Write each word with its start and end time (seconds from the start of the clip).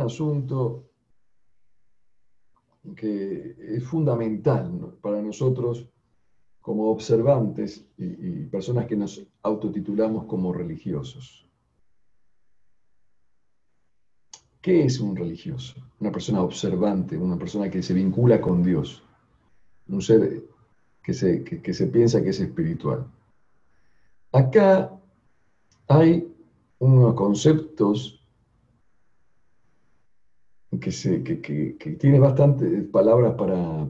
un 0.00 0.06
asunto 0.06 0.84
que 2.96 3.54
es 3.76 3.84
fundamental 3.84 4.96
para 5.02 5.20
nosotros 5.20 5.86
como 6.62 6.90
observantes 6.90 7.86
y, 7.98 8.46
personas 8.46 8.86
que 8.86 8.96
nos 8.96 9.22
autotitulamos 9.42 10.24
como 10.24 10.52
religiosos. 10.52 11.46
¿Qué 14.62 14.84
es 14.84 15.00
un 15.00 15.16
religioso? 15.16 15.74
Una 16.00 16.12
persona 16.12 16.42
observante, 16.42 17.16
una 17.16 17.38
persona 17.38 17.70
que 17.70 17.82
se 17.82 17.94
vincula 17.94 18.40
con 18.40 18.62
Dios, 18.62 19.02
un 19.88 20.02
ser 20.02 20.44
que 21.02 21.14
se, 21.14 21.44
que 21.44 21.74
se 21.74 21.86
piensa 21.86 22.22
que 22.22 22.30
es 22.30 22.40
espiritual. 22.40 23.06
Acá 24.32 24.98
hay 25.88 26.30
unos 26.78 27.14
conceptos 27.14 28.19
que, 30.78 31.96
tiene 31.98 32.18
bastantes 32.18 32.84
palabras 32.88 33.34
para 33.34 33.88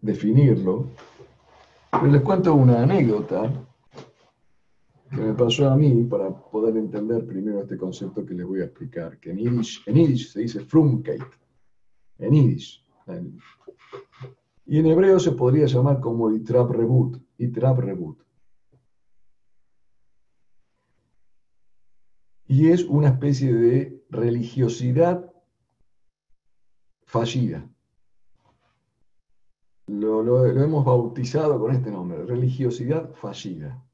definirlo, 0.00 0.86
pero 1.90 2.06
les 2.06 2.22
cuento 2.22 2.54
una 2.54 2.82
anécdota 2.82 3.52
que 5.10 5.16
me 5.16 5.34
pasó 5.34 5.68
a 5.68 5.76
mí 5.76 6.04
para 6.04 6.30
poder 6.30 6.76
entender 6.76 7.26
primero 7.26 7.62
este 7.62 7.76
concepto 7.76 8.24
que 8.24 8.34
les 8.34 8.46
voy 8.46 8.60
a 8.60 8.66
explicar, 8.66 9.18
que 9.18 9.30
en 9.30 9.38
Yiddish, 9.38 10.32
se 10.32 10.40
dice 10.40 10.60
frumkeit, 10.60 11.22
en 12.18 12.32
Yiddish. 12.32 12.84
Y 14.66 14.78
en 14.78 14.86
hebreo 14.86 15.18
se 15.18 15.32
podría 15.32 15.66
llamar 15.66 15.98
como 15.98 16.30
itrab 16.30 16.70
rebut, 16.70 17.20
itrab 17.38 17.80
rebut. 17.80 18.22
y 22.50 22.68
es 22.68 22.82
una 22.82 23.10
especie 23.10 23.54
de 23.54 23.99
religiosidad 24.10 25.32
fallida. 27.04 27.68
Lo, 29.86 30.46
hemos 30.46 30.84
bautizado 30.84 31.58
con 31.58 31.72
este 31.72 31.90
nombre, 31.90 32.24
religiosidad 32.24 33.12
fallida. 33.14 33.84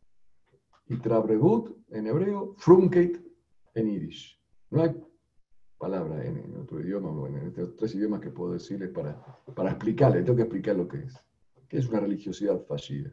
Y 0.88 0.98
Trabregut 0.98 1.76
en 1.88 2.06
hebreo, 2.06 2.54
Frumkeit 2.58 3.18
en 3.74 3.88
irish. 3.88 4.38
No 4.70 4.82
hay 4.82 4.94
palabra 5.78 6.24
en, 6.24 6.56
otro 6.56 6.80
idioma, 6.80 7.28
en 7.28 7.48
estos 7.48 7.76
tres 7.76 7.94
idiomas 7.94 8.20
que 8.20 8.30
puedo 8.30 8.52
decirles 8.52 8.90
para, 8.90 9.22
para 9.54 9.70
explicarle, 9.70 10.22
tengo 10.22 10.36
que 10.36 10.42
explicar 10.42 10.76
lo 10.76 10.86
que 10.86 10.98
es. 10.98 11.14
¿Qué 11.68 11.78
es 11.78 11.88
una 11.88 12.00
religiosidad 12.00 12.60
fallida? 12.66 13.12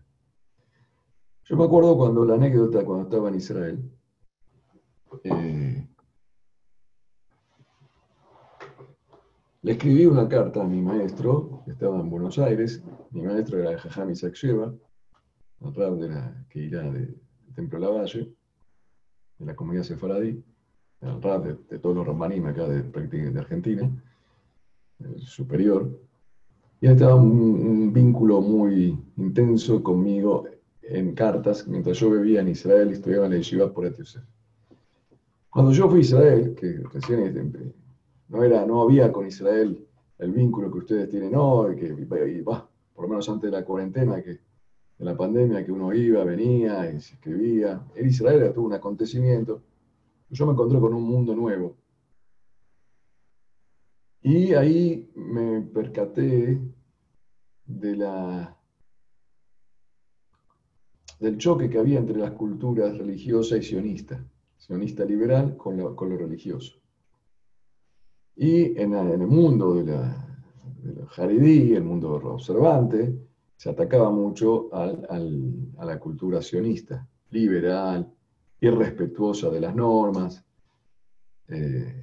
Yo 1.46 1.58
me 1.58 1.66
acuerdo 1.66 1.98
cuando 1.98 2.24
la 2.26 2.36
anécdota, 2.36 2.86
cuando 2.86 3.04
estaba 3.06 3.30
en 3.30 3.36
Israel, 3.36 3.92
eh, 5.24 5.88
le 9.64 9.72
escribí 9.72 10.06
una 10.06 10.28
carta 10.28 10.62
a 10.62 10.68
mi 10.68 10.82
maestro, 10.82 11.62
que 11.66 11.72
estaba 11.72 12.00
en 12.00 12.10
Buenos 12.10 12.38
Aires, 12.38 12.84
mi 13.12 13.22
maestro 13.22 13.60
era 13.60 13.78
Jajam 13.78 14.12
Isaac 14.12 14.36
Sheva, 14.36 14.74
de 15.62 16.10
la 16.10 16.46
que 16.50 16.60
irá 16.60 16.84
del 16.92 17.18
Templo 17.56 17.80
Lavalle, 17.80 18.30
de 19.40 19.46
la 19.46 19.56
comunidad 19.56 19.84
sefaradí, 19.84 20.44
el 21.00 21.22
rab 21.22 21.44
de, 21.70 21.80
todos 21.80 21.96
los 21.96 22.06
rambanim 22.06 22.46
acá 22.46 22.68
de, 22.68 22.84
de 22.84 23.40
Argentina, 23.40 23.90
el 25.00 25.22
superior, 25.22 25.90
y 26.82 26.88
estaba 26.88 27.16
un, 27.16 27.94
vínculo 27.94 28.42
muy 28.42 29.00
intenso 29.16 29.82
conmigo 29.82 30.46
en 30.82 31.16
cartas. 31.16 31.66
Mientras 31.66 31.98
yo 32.00 32.12
vivía 32.12 32.42
en 32.42 32.50
Israel 32.50 32.90
y 32.90 32.94
estudiaba 32.94 33.28
en 33.28 33.32
la 33.32 33.38
Yeshiva 33.38 33.72
por 33.72 33.86
Etiosef. 33.86 34.24
Cuando 35.50 35.72
yo 35.72 35.90
fui 35.90 36.00
a 36.00 36.02
Israel, 36.02 36.56
que 36.56 36.82
recién 36.92 37.20
no, 38.30 38.44
era, 38.44 38.66
no 38.66 38.82
había 38.82 39.12
con 39.12 39.28
Israel 39.28 39.88
el 40.18 40.32
vínculo 40.32 40.72
que 40.72 40.78
ustedes 40.80 41.10
tienen 41.10 41.36
hoy, 41.36 41.76
que 41.76 41.94
por 42.06 43.06
lo 43.06 43.08
menos 43.08 43.28
antes 43.30 43.52
de 43.52 43.58
la 43.58 43.66
cuarentena, 43.66 44.22
que 44.22 44.32
de 44.32 45.06
la 45.06 45.18
pandemia, 45.18 45.66
que 45.66 45.72
uno 45.72 45.94
iba, 45.94 46.24
venía 46.24 46.90
y 46.92 47.02
se 47.02 47.16
escribía. 47.16 47.82
En 47.96 48.08
Israel 48.08 48.52
todo 48.54 48.66
un 48.66 48.74
acontecimiento. 48.74 49.62
Yo 50.30 50.46
me 50.46 50.54
encontré 50.54 50.80
con 50.80 50.94
un 50.94 51.04
mundo 51.04 51.36
nuevo. 51.36 51.76
Y 54.22 54.54
ahí 54.54 55.12
me 55.16 55.62
percaté 55.62 56.60
de 57.66 57.96
la, 57.96 58.58
del 61.20 61.38
choque 61.38 61.70
que 61.70 61.80
había 61.80 62.00
entre 62.00 62.18
las 62.18 62.32
culturas 62.32 62.98
religiosas 62.98 63.60
y 63.60 63.64
sionistas 63.64 64.22
sionista 64.66 65.04
liberal 65.04 65.58
con 65.58 65.78
lo, 65.78 65.94
religioso. 66.18 66.82
Y 68.36 68.80
en, 68.80 68.94
el 68.94 69.28
mundo 69.28 69.76
de 69.76 69.84
la, 69.84 70.28
de 71.16 71.76
el 71.76 71.84
mundo 71.84 72.14
observante, 72.14 73.16
se 73.56 73.70
atacaba 73.70 74.10
mucho 74.10 74.70
a 74.74 75.86
la 75.86 76.00
cultura 76.00 76.42
sionista, 76.42 77.08
liberal, 77.30 78.12
irrespetuosa 78.60 79.50
de 79.50 79.60
las 79.60 79.76
normas. 79.76 80.44
Eh, 81.50 82.02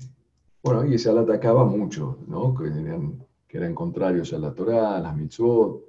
bueno, 0.63 0.85
y 0.85 0.99
se 0.99 1.13
la 1.13 1.23
atacaba 1.23 1.65
mucho, 1.65 2.19
¿no? 2.27 2.55
que, 2.55 2.67
eran, 2.67 3.27
que 3.49 3.59
eran 3.59 3.75
contrarios 3.75 4.33
a 4.35 4.39
la 4.39 4.55
Torá, 4.55 4.97
a 4.97 5.01
las 5.01 5.17
mitzvot, 5.17 5.83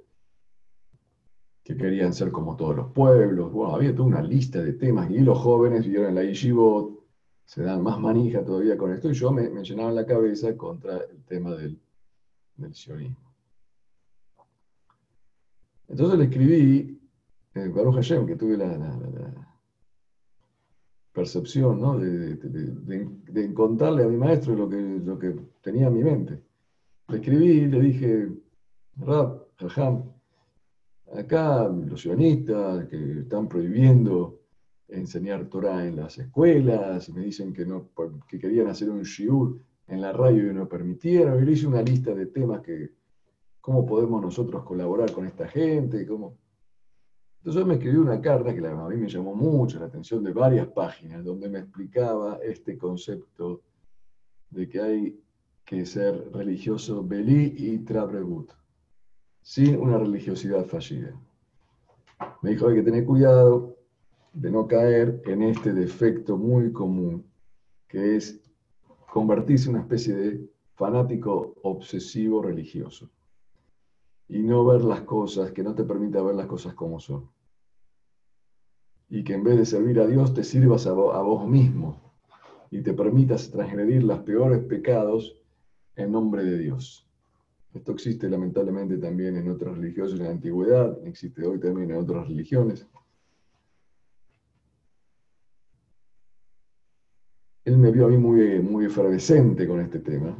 que 1.62 1.76
querían 1.76 2.12
ser 2.14 2.32
como 2.32 2.56
todos 2.56 2.76
los 2.76 2.92
pueblos. 2.92 3.52
Bueno, 3.52 3.74
había 3.74 3.94
toda 3.94 4.08
una 4.08 4.22
lista 4.22 4.62
de 4.62 4.72
temas 4.72 5.10
y 5.10 5.18
los 5.20 5.38
jóvenes 5.38 5.86
vieron 5.86 6.14
la 6.14 6.24
yeshivot, 6.24 7.01
se 7.52 7.62
dan 7.62 7.82
más 7.82 8.00
manija 8.00 8.42
todavía 8.42 8.78
con 8.78 8.94
esto 8.94 9.10
y 9.10 9.12
yo 9.12 9.30
me, 9.30 9.50
llenaba 9.62 9.92
la 9.92 10.06
cabeza 10.06 10.56
contra 10.56 10.96
el 10.96 11.22
tema 11.24 11.54
del, 11.54 11.78
del 12.56 12.74
sionismo. 12.74 13.30
Entonces 15.86 16.18
le 16.18 16.24
escribí, 16.24 16.98
eh, 17.54 17.68
Baruch 17.68 17.96
Hashem, 17.96 18.26
que 18.26 18.36
tuve 18.36 18.56
la, 18.56 19.34
percepción 21.12 21.78
¿no? 21.78 21.98
de, 21.98 22.36
de, 22.36 23.52
contarle 23.52 24.04
a 24.04 24.08
mi 24.08 24.16
maestro 24.16 24.54
lo 24.54 24.66
que, 24.66 24.80
lo 25.04 25.18
que 25.18 25.36
tenía 25.60 25.88
en 25.88 25.94
mi 25.94 26.04
mente. 26.04 26.42
Le 27.08 27.16
escribí, 27.18 27.66
le 27.66 27.80
dije, 27.80 28.32
Rab, 28.96 29.48
Jajam, 29.58 30.10
Acá 31.14 31.68
los 31.68 32.00
sionistas 32.00 32.86
que 32.86 33.18
están 33.20 33.46
prohibiendo 33.46 34.41
enseñar 34.92 35.46
Torah 35.46 35.86
en 35.86 35.96
las 35.96 36.18
escuelas, 36.18 37.08
me 37.10 37.22
dicen 37.22 37.52
que, 37.52 37.64
no, 37.64 37.90
que 38.28 38.38
querían 38.38 38.68
hacer 38.68 38.90
un 38.90 39.02
shiur 39.02 39.60
en 39.88 40.00
la 40.00 40.12
radio 40.12 40.50
y 40.50 40.54
no 40.54 40.68
permitieron. 40.68 41.42
Y 41.42 41.46
le 41.46 41.52
hice 41.52 41.66
una 41.66 41.82
lista 41.82 42.14
de 42.14 42.26
temas 42.26 42.60
que, 42.62 42.90
cómo 43.60 43.86
podemos 43.86 44.20
nosotros 44.22 44.64
colaborar 44.64 45.12
con 45.12 45.26
esta 45.26 45.48
gente, 45.48 46.06
cómo... 46.06 46.38
Entonces 47.38 47.66
me 47.66 47.74
escribió 47.74 48.02
una 48.02 48.20
carta 48.20 48.54
que 48.54 48.64
a 48.64 48.88
mí 48.88 48.96
me 48.96 49.08
llamó 49.08 49.34
mucho 49.34 49.80
la 49.80 49.86
atención 49.86 50.22
de 50.22 50.32
varias 50.32 50.68
páginas, 50.68 51.24
donde 51.24 51.48
me 51.48 51.58
explicaba 51.58 52.38
este 52.42 52.78
concepto 52.78 53.62
de 54.50 54.68
que 54.68 54.80
hay 54.80 55.20
que 55.64 55.84
ser 55.84 56.30
religioso 56.32 57.02
belí 57.04 57.54
y 57.56 57.78
trabregut 57.78 58.52
sin 59.40 59.76
una 59.76 59.98
religiosidad 59.98 60.64
fallida. 60.66 61.20
Me 62.42 62.50
dijo, 62.50 62.68
hay 62.68 62.76
que 62.76 62.82
tener 62.82 63.04
cuidado 63.04 63.76
de 64.32 64.50
no 64.50 64.66
caer 64.66 65.22
en 65.26 65.42
este 65.42 65.72
defecto 65.72 66.36
muy 66.36 66.72
común, 66.72 67.24
que 67.88 68.16
es 68.16 68.40
convertirse 69.10 69.68
en 69.68 69.74
una 69.74 69.82
especie 69.82 70.14
de 70.14 70.50
fanático 70.74 71.54
obsesivo 71.62 72.42
religioso 72.42 73.10
y 74.28 74.42
no 74.42 74.64
ver 74.64 74.82
las 74.82 75.02
cosas, 75.02 75.52
que 75.52 75.62
no 75.62 75.74
te 75.74 75.84
permita 75.84 76.22
ver 76.22 76.34
las 76.34 76.46
cosas 76.46 76.74
como 76.74 76.98
son. 76.98 77.30
Y 79.10 79.22
que 79.24 79.34
en 79.34 79.44
vez 79.44 79.58
de 79.58 79.66
servir 79.66 80.00
a 80.00 80.06
Dios 80.06 80.32
te 80.32 80.42
sirvas 80.42 80.86
a 80.86 80.92
vos 80.92 81.46
mismo 81.46 82.00
y 82.70 82.80
te 82.80 82.94
permitas 82.94 83.50
transgredir 83.50 84.02
los 84.02 84.20
peores 84.20 84.64
pecados 84.64 85.36
en 85.96 86.12
nombre 86.12 86.42
de 86.42 86.56
Dios. 86.56 87.06
Esto 87.74 87.92
existe 87.92 88.28
lamentablemente 88.28 88.96
también 88.96 89.36
en 89.36 89.50
otras 89.50 89.76
religiones 89.76 90.12
en 90.14 90.24
la 90.24 90.30
antigüedad, 90.30 90.98
existe 91.06 91.46
hoy 91.46 91.60
también 91.60 91.90
en 91.90 91.98
otras 91.98 92.28
religiones. 92.28 92.86
Él 97.64 97.78
me 97.78 97.90
vio 97.90 98.06
a 98.06 98.08
mí 98.08 98.16
muy, 98.16 98.60
muy 98.60 98.86
efervescente 98.86 99.66
con 99.66 99.80
este 99.80 100.00
tema, 100.00 100.36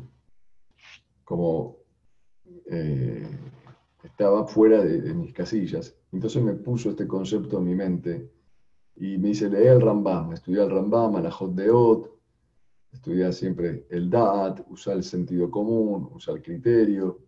como 1.24 1.76
eh, 2.66 3.28
estaba 4.02 4.46
fuera 4.46 4.82
de, 4.82 5.14
mis 5.14 5.32
casillas. 5.32 5.96
Entonces 6.10 6.42
me 6.42 6.54
puso 6.54 6.90
este 6.90 7.06
concepto 7.06 7.58
en 7.58 7.64
mi 7.64 7.74
mente 7.74 8.30
y 8.96 9.18
me 9.18 9.28
dice, 9.28 9.48
lee 9.48 9.68
el 9.68 9.80
Rambam, 9.80 10.32
estudié 10.32 10.62
el 10.62 10.70
Rambam, 10.70 11.22
la 11.22 11.30
Jot 11.30 11.54
de 11.54 11.70
Ot, 11.70 12.12
Estudiar 12.92 13.32
siempre 13.32 13.86
el 13.88 14.10
DAT, 14.10 14.66
usar 14.68 14.96
el 14.96 15.02
sentido 15.02 15.50
común, 15.50 16.10
usar 16.12 16.36
el 16.36 16.42
criterio. 16.42 17.20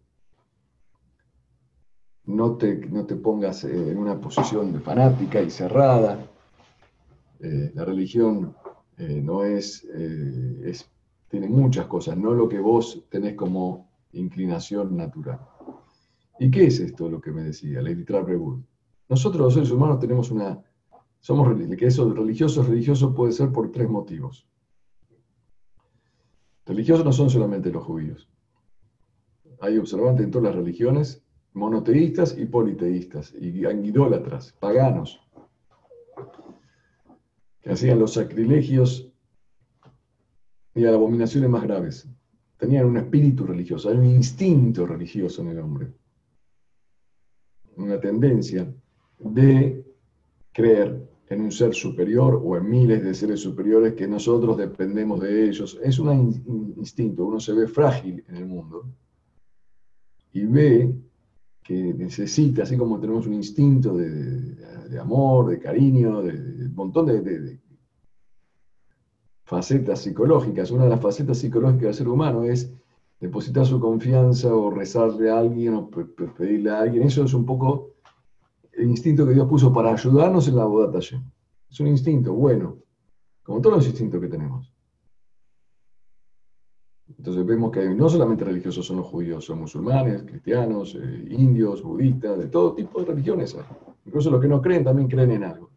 No 2.26 2.56
te, 2.56 2.76
no 2.86 3.06
te 3.06 3.16
pongas 3.16 3.64
eh, 3.64 3.90
en 3.90 3.96
una 3.96 4.20
posición 4.20 4.72
de 4.72 4.80
fanática 4.80 5.40
y 5.40 5.50
cerrada. 5.50 6.18
Eh, 7.40 7.72
la 7.74 7.84
religión 7.84 8.54
eh, 8.98 9.20
no 9.22 9.44
es, 9.44 9.84
es, 9.84 10.90
tiene 11.28 11.48
muchas 11.48 11.86
cosas, 11.86 12.16
no 12.16 12.32
lo 12.32 12.48
que 12.48 12.60
vos 12.60 13.04
tenés 13.08 13.34
como 13.34 13.90
inclinación 14.12 14.96
natural. 14.96 15.40
¿Y 16.38 16.50
qué 16.50 16.66
es 16.66 16.80
esto 16.80 17.08
lo 17.08 17.20
que 17.20 17.32
me 17.32 17.42
decía 17.42 17.82
Lady 17.82 18.04
Trapperwood? 18.04 18.60
Nosotros 19.08 19.42
los 19.42 19.54
seres 19.54 19.70
humanos 19.70 19.98
tenemos 19.98 20.30
una, 20.30 20.62
somos 21.20 21.48
que 21.76 21.86
eso 21.86 22.12
religioso 22.12 22.62
religioso 22.62 23.14
puede 23.14 23.32
ser 23.32 23.50
por 23.50 23.70
tres 23.70 23.88
motivos. 23.88 24.46
Religiosos 26.66 27.04
no 27.04 27.12
son 27.12 27.30
solamente 27.30 27.70
los 27.70 27.84
judíos. 27.84 28.28
Hay 29.60 29.78
observantes 29.78 30.24
en 30.24 30.30
todas 30.30 30.48
las 30.48 30.56
religiones, 30.56 31.22
monoteístas 31.52 32.36
y 32.36 32.46
politeístas, 32.46 33.34
y 33.38 33.48
idólatras, 33.48 34.52
paganos, 34.58 35.20
que 37.64 37.72
hacían 37.72 37.98
los 37.98 38.12
sacrilegios 38.12 39.10
y 40.74 40.80
las 40.80 40.92
abominaciones 40.92 41.48
más 41.48 41.62
graves. 41.62 42.06
Tenían 42.58 42.84
un 42.84 42.98
espíritu 42.98 43.46
religioso, 43.46 43.88
hay 43.88 43.96
un 43.96 44.04
instinto 44.04 44.86
religioso 44.86 45.40
en 45.40 45.48
el 45.48 45.58
hombre, 45.60 45.90
una 47.76 47.98
tendencia 47.98 48.70
de 49.18 49.82
creer 50.52 51.08
en 51.28 51.40
un 51.40 51.50
ser 51.50 51.74
superior 51.74 52.40
o 52.44 52.54
en 52.58 52.68
miles 52.68 53.02
de 53.02 53.14
seres 53.14 53.40
superiores 53.40 53.94
que 53.94 54.06
nosotros 54.06 54.58
dependemos 54.58 55.20
de 55.20 55.48
ellos. 55.48 55.80
Es 55.82 55.98
un 55.98 56.74
instinto, 56.76 57.24
uno 57.24 57.40
se 57.40 57.54
ve 57.54 57.66
frágil 57.66 58.22
en 58.28 58.36
el 58.36 58.46
mundo 58.46 58.86
y 60.34 60.44
ve 60.44 60.94
que 61.64 61.94
necesita, 61.94 62.62
así 62.62 62.76
como 62.76 63.00
tenemos 63.00 63.26
un 63.26 63.34
instinto 63.34 63.96
de, 63.96 65.00
amor, 65.00 65.48
de 65.48 65.58
cariño, 65.58 66.22
de, 66.22 66.66
un 66.66 66.74
montón 66.74 67.06
de, 67.06 67.58
facetas 69.44 70.02
psicológicas. 70.02 70.70
Una 70.70 70.84
de 70.84 70.90
las 70.90 71.00
facetas 71.00 71.38
psicológicas 71.38 71.82
del 71.82 71.94
ser 71.94 72.08
humano 72.08 72.44
es 72.44 72.70
depositar 73.18 73.64
su 73.64 73.80
confianza 73.80 74.54
o 74.54 74.70
rezarle 74.70 75.30
a 75.30 75.38
alguien 75.38 75.74
o 75.74 75.88
pedirle 75.88 76.70
a 76.70 76.80
alguien. 76.80 77.04
Eso 77.04 77.24
es 77.24 77.32
un 77.32 77.46
poco 77.46 77.94
el 78.72 78.90
instinto 78.90 79.26
que 79.26 79.32
Dios 79.32 79.48
puso 79.48 79.72
para 79.72 79.92
ayudarnos 79.92 80.46
en 80.48 80.56
la 80.56 80.66
boda 80.66 80.98
Es 80.98 81.80
un 81.80 81.86
instinto 81.86 82.34
bueno, 82.34 82.76
como 83.42 83.62
todos 83.62 83.76
los 83.76 83.86
instintos 83.86 84.20
que 84.20 84.28
tenemos. 84.28 84.73
Entonces 87.18 87.44
vemos 87.44 87.70
que 87.70 87.88
no 87.90 88.08
solamente 88.08 88.44
religiosos 88.44 88.86
son 88.86 88.96
los 88.98 89.06
judíos, 89.06 89.44
son 89.44 89.60
musulmanes, 89.60 90.22
cristianos, 90.22 90.94
eh, 91.00 91.26
indios, 91.30 91.82
budistas, 91.82 92.38
de 92.38 92.46
todo 92.46 92.74
tipo 92.74 93.00
de 93.00 93.06
religiones. 93.06 93.56
Incluso 94.06 94.30
los 94.30 94.40
que 94.40 94.48
no 94.48 94.60
creen 94.60 94.84
también 94.84 95.08
creen 95.08 95.30
en 95.32 95.44
algo. 95.44 95.70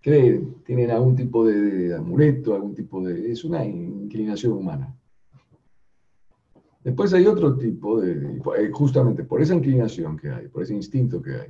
Creen, 0.00 0.56
tienen 0.64 0.90
algún 0.90 1.16
tipo 1.16 1.46
de 1.46 1.94
amuleto, 1.94 2.54
algún 2.54 2.74
tipo 2.74 3.02
de... 3.02 3.32
Es 3.32 3.44
una 3.44 3.64
inclinación 3.64 4.52
humana. 4.52 4.94
Después 6.82 7.14
hay 7.14 7.26
otro 7.26 7.56
tipo 7.56 8.00
de, 8.00 8.40
eh, 8.58 8.70
justamente 8.70 9.24
por 9.24 9.40
esa 9.40 9.54
inclinación 9.54 10.18
que 10.18 10.28
hay, 10.28 10.48
por 10.48 10.62
ese 10.62 10.74
instinto 10.74 11.22
que 11.22 11.34
hay. 11.34 11.48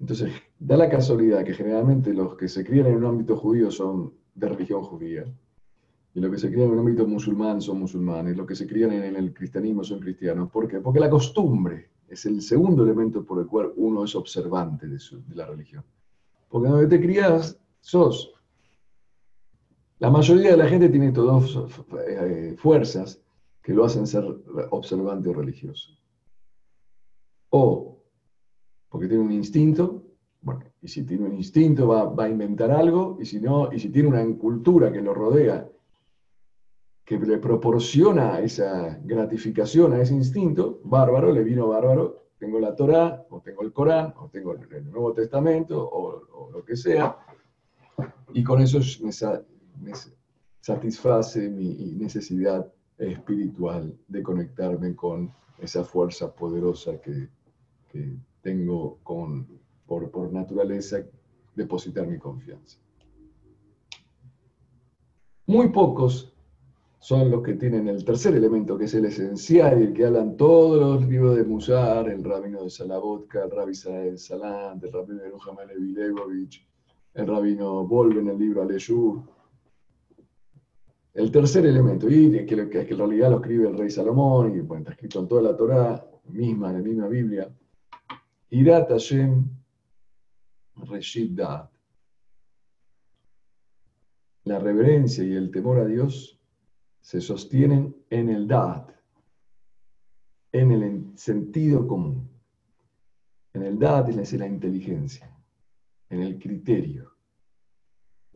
Entonces, 0.00 0.32
da 0.58 0.76
la 0.76 0.88
casualidad 0.88 1.44
que 1.44 1.52
generalmente 1.52 2.14
los 2.14 2.34
que 2.36 2.48
se 2.48 2.64
crían 2.64 2.86
en 2.86 2.96
un 2.96 3.04
ámbito 3.04 3.36
judío 3.36 3.70
son 3.70 4.14
de 4.34 4.48
religión 4.48 4.82
judía, 4.82 5.24
y 6.18 6.20
los 6.20 6.32
que 6.32 6.38
se 6.38 6.50
crían 6.50 6.66
en 6.66 6.72
un 6.72 6.78
ámbito 6.80 7.06
musulmán 7.06 7.62
son 7.62 7.78
musulmanes, 7.78 8.36
los 8.36 8.44
que 8.44 8.56
se 8.56 8.66
crían 8.66 8.90
en 8.92 9.14
el 9.14 9.32
cristianismo 9.32 9.84
son 9.84 10.00
cristianos. 10.00 10.50
¿Por 10.50 10.66
qué? 10.66 10.80
Porque 10.80 10.98
la 10.98 11.08
costumbre 11.08 11.90
es 12.08 12.26
el 12.26 12.42
segundo 12.42 12.82
elemento 12.82 13.24
por 13.24 13.38
el 13.40 13.46
cual 13.46 13.72
uno 13.76 14.02
es 14.02 14.16
observante 14.16 14.88
de, 14.88 14.98
la 15.36 15.46
religión. 15.46 15.84
Porque 16.48 16.68
donde 16.68 16.88
te 16.88 17.00
crías, 17.00 17.56
sos. 17.80 18.32
La 20.00 20.10
mayoría 20.10 20.50
de 20.50 20.56
la 20.56 20.66
gente 20.66 20.88
tiene 20.88 21.12
todas 21.12 21.56
eh, 22.08 22.56
fuerzas 22.58 23.22
que 23.62 23.72
lo 23.72 23.84
hacen 23.84 24.04
ser 24.04 24.24
observante 24.70 25.28
o 25.28 25.34
religioso. 25.34 25.92
O 27.50 28.02
porque 28.88 29.06
tiene 29.06 29.22
un 29.22 29.32
instinto, 29.32 30.02
bueno, 30.40 30.64
y 30.82 30.88
si 30.88 31.04
tiene 31.04 31.26
un 31.26 31.34
instinto 31.34 31.86
va, 31.86 32.24
a 32.24 32.28
inventar 32.28 32.72
algo, 32.72 33.18
y 33.20 33.24
si 33.24 33.40
no, 33.40 33.72
y 33.72 33.78
si 33.78 33.90
tiene 33.90 34.08
una 34.08 34.26
cultura 34.36 34.90
que 34.90 35.00
lo 35.00 35.14
rodea, 35.14 35.68
que 37.08 37.18
le 37.18 37.38
proporciona 37.38 38.38
esa 38.40 39.00
gratificación 39.02 39.94
a 39.94 40.02
ese 40.02 40.12
instinto, 40.12 40.78
bárbaro, 40.84 41.32
le 41.32 41.42
vino 41.42 41.68
bárbaro, 41.68 42.26
tengo 42.38 42.60
la 42.60 42.76
Torah, 42.76 43.24
o 43.30 43.40
tengo 43.40 43.62
el 43.62 43.72
Corán, 43.72 44.12
o 44.18 44.28
tengo 44.28 44.52
el 44.52 44.90
Nuevo 44.90 45.14
Testamento, 45.14 45.88
o, 45.90 46.50
lo 46.52 46.62
que 46.62 46.76
sea, 46.76 47.16
y 48.34 48.44
con 48.44 48.60
eso 48.60 48.80
me, 49.00 49.10
me 49.80 49.92
satisface 50.60 51.48
mi 51.48 51.94
necesidad 51.96 52.70
espiritual 52.98 53.96
de 54.06 54.22
conectarme 54.22 54.94
con 54.94 55.32
esa 55.56 55.84
fuerza 55.84 56.30
poderosa 56.34 57.00
que, 57.00 57.30
tengo 58.42 58.98
con, 59.02 59.46
por, 59.86 60.10
por 60.10 60.30
naturaleza, 60.30 60.98
depositar 61.56 62.06
mi 62.06 62.18
confianza. 62.18 62.78
Muy 65.46 65.70
pocos 65.70 66.34
son 67.00 67.30
los 67.30 67.42
que 67.42 67.54
tienen 67.54 67.88
el 67.88 68.04
tercer 68.04 68.34
elemento, 68.34 68.76
que 68.76 68.84
es 68.86 68.94
el 68.94 69.04
esencial, 69.04 69.80
y 69.80 69.84
el 69.86 69.92
que 69.92 70.06
hablan 70.06 70.36
todos 70.36 70.80
los 70.80 71.08
libros 71.08 71.36
de 71.36 71.44
Musar, 71.44 72.08
el 72.08 72.24
rabino 72.24 72.64
de 72.64 72.70
Salabotka, 72.70 73.44
el 73.44 73.50
rabbi 73.50 73.72
Israel 73.72 74.18
Salant, 74.18 74.82
el 74.82 74.92
rabino 74.92 75.22
de 75.22 75.30
Ruhamel 75.30 75.78
Vilevovich, 75.78 76.66
el 77.14 77.26
rabino 77.26 77.86
Volve 77.86 78.20
en 78.20 78.28
el 78.28 78.38
libro 78.38 78.62
Aleshur, 78.62 79.22
el 81.14 81.30
tercer 81.30 81.66
elemento, 81.66 82.08
y 82.10 82.44
que, 82.44 82.68
que, 82.68 82.80
en 82.80 82.98
realidad 82.98 83.30
lo 83.30 83.36
escribe 83.36 83.68
el 83.68 83.78
rey 83.78 83.90
Salomón, 83.90 84.56
y 84.56 84.60
bueno, 84.60 84.82
está 84.82 84.92
escrito 84.92 85.20
en 85.20 85.28
toda 85.28 85.42
la 85.42 85.56
Torá, 85.56 86.04
misma, 86.24 86.70
en 86.70 86.74
la 86.74 86.82
misma 86.82 87.08
Biblia, 87.08 87.48
Irat 88.50 88.88
Hashem 88.88 89.48
Reshid 90.76 91.38
La 94.44 94.58
reverencia 94.58 95.22
y 95.22 95.34
el 95.34 95.50
temor 95.50 95.78
a 95.78 95.84
Dios 95.84 96.37
se 97.00 97.20
sostienen 97.20 97.94
en 98.10 98.28
el 98.28 98.46
Da'at, 98.46 98.90
en 100.52 100.72
el 100.72 101.12
sentido 101.16 101.86
común. 101.86 102.28
En 103.54 103.62
el 103.62 103.78
Da'at 103.78 104.08
es 104.10 104.32
la 104.34 104.46
inteligencia, 104.46 105.34
en 106.10 106.22
el 106.22 106.38
criterio 106.38 107.18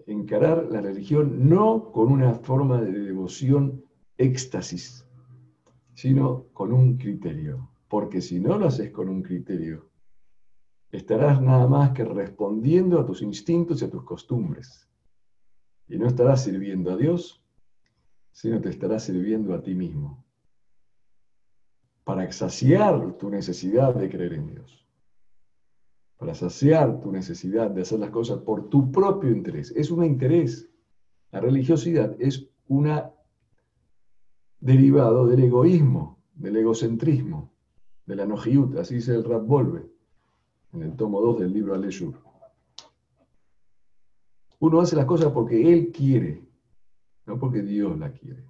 encarar 0.06 0.69
la 0.70 0.81
religión 0.81 1.49
no 1.49 1.93
con 1.93 2.11
una 2.11 2.35
forma 2.35 2.81
de 2.81 2.93
devoción 2.93 3.85
éxtasis, 4.17 5.06
sino 5.94 6.46
con 6.53 6.72
un 6.72 6.96
criterio. 6.96 7.70
Porque 7.89 8.20
si 8.20 8.41
no 8.41 8.58
lo 8.58 8.67
haces 8.67 8.91
con 8.91 9.08
un 9.08 9.22
criterio, 9.22 9.91
estarás 10.91 11.41
nada 11.43 11.67
más 11.67 11.91
que 11.93 12.05
respondiendo 12.05 12.98
a 12.98 13.05
tus 13.05 13.22
instintos 13.22 13.82
y 13.82 13.84
a 13.84 13.91
tus 13.91 14.05
costumbres. 14.05 14.89
Y 15.89 15.98
no 15.98 16.06
estarás 16.06 16.44
sirviendo 16.44 16.93
a 16.93 16.96
Dios, 16.96 17.42
sino 18.32 18.60
te 18.60 18.70
estarás 18.70 19.05
sirviendo 19.05 19.55
a 19.55 19.62
ti 19.62 19.74
mismo. 19.74 20.24
Para 22.05 22.24
exasiar 22.24 23.17
tu 23.19 23.31
necesidad 23.31 23.94
de 23.94 24.08
creer 24.10 24.32
en 24.34 24.48
Dios 24.48 24.82
para 26.22 26.36
saciar 26.36 27.01
tu 27.01 27.10
necesidad 27.10 27.69
de 27.69 27.82
hacer 27.82 27.98
las 27.98 28.10
cosas 28.10 28.39
por 28.43 28.69
tu 28.69 28.93
propio 28.93 29.32
interés. 29.32 29.72
Es 29.72 29.91
un 29.91 30.05
interés. 30.05 30.70
La 31.32 31.41
religiosidad 31.41 32.15
es 32.20 32.48
un 32.69 32.89
derivado 34.60 35.27
del 35.27 35.43
egoísmo, 35.43 36.22
del 36.36 36.58
egocentrismo, 36.58 37.51
de 38.06 38.15
la 38.15 38.24
nojiut, 38.24 38.77
así 38.77 38.94
dice 38.94 39.17
el 39.17 39.24
Rab 39.24 39.44
Volve, 39.44 39.91
en 40.72 40.82
el 40.84 40.94
tomo 40.94 41.20
2 41.20 41.41
del 41.41 41.53
libro 41.53 41.74
Aleshur. 41.74 42.15
Uno 44.60 44.81
hace 44.81 44.94
las 44.94 45.06
cosas 45.06 45.32
porque 45.32 45.72
él 45.72 45.91
quiere, 45.91 46.46
no 47.26 47.38
porque 47.38 47.62
Dios 47.62 47.98
la 47.98 48.12
quiere. 48.12 48.44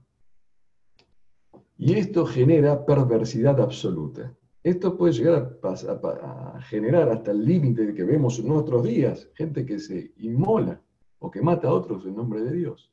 Y 1.76 1.94
esto 1.94 2.24
genera 2.26 2.84
perversidad 2.84 3.60
absoluta. 3.60 4.34
Esto 4.62 4.96
puede 4.96 5.12
llegar 5.12 5.58
a, 5.64 6.60
generar 6.62 7.08
hasta 7.08 7.32
el 7.32 7.44
límite 7.44 7.92
que 7.94 8.04
vemos 8.04 8.38
en 8.38 8.46
nuestros 8.46 8.84
días, 8.84 9.28
gente 9.34 9.66
que 9.66 9.80
se 9.80 10.12
inmola 10.18 10.80
o 11.18 11.30
que 11.30 11.42
mata 11.42 11.68
a 11.68 11.72
otros 11.72 12.06
en 12.06 12.14
nombre 12.14 12.42
de 12.42 12.52
Dios. 12.52 12.92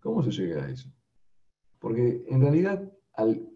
¿Cómo 0.00 0.22
se 0.22 0.30
llega 0.30 0.64
a 0.64 0.70
eso? 0.70 0.88
Porque 1.80 2.24
en 2.28 2.40
realidad 2.40 2.88
al 3.14 3.48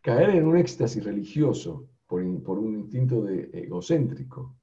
caer 0.00 0.30
en 0.30 0.46
un 0.46 0.56
éxtasis 0.56 1.02
religioso 1.04 1.88
por, 2.06 2.22
un 2.22 2.74
instinto 2.78 3.22
de 3.22 3.50
egocéntrico, 3.52 4.56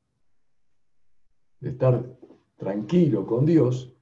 de 1.60 1.70
estar 1.70 2.18
tranquilo 2.58 3.26
con 3.26 3.46
Dios, 3.46 3.97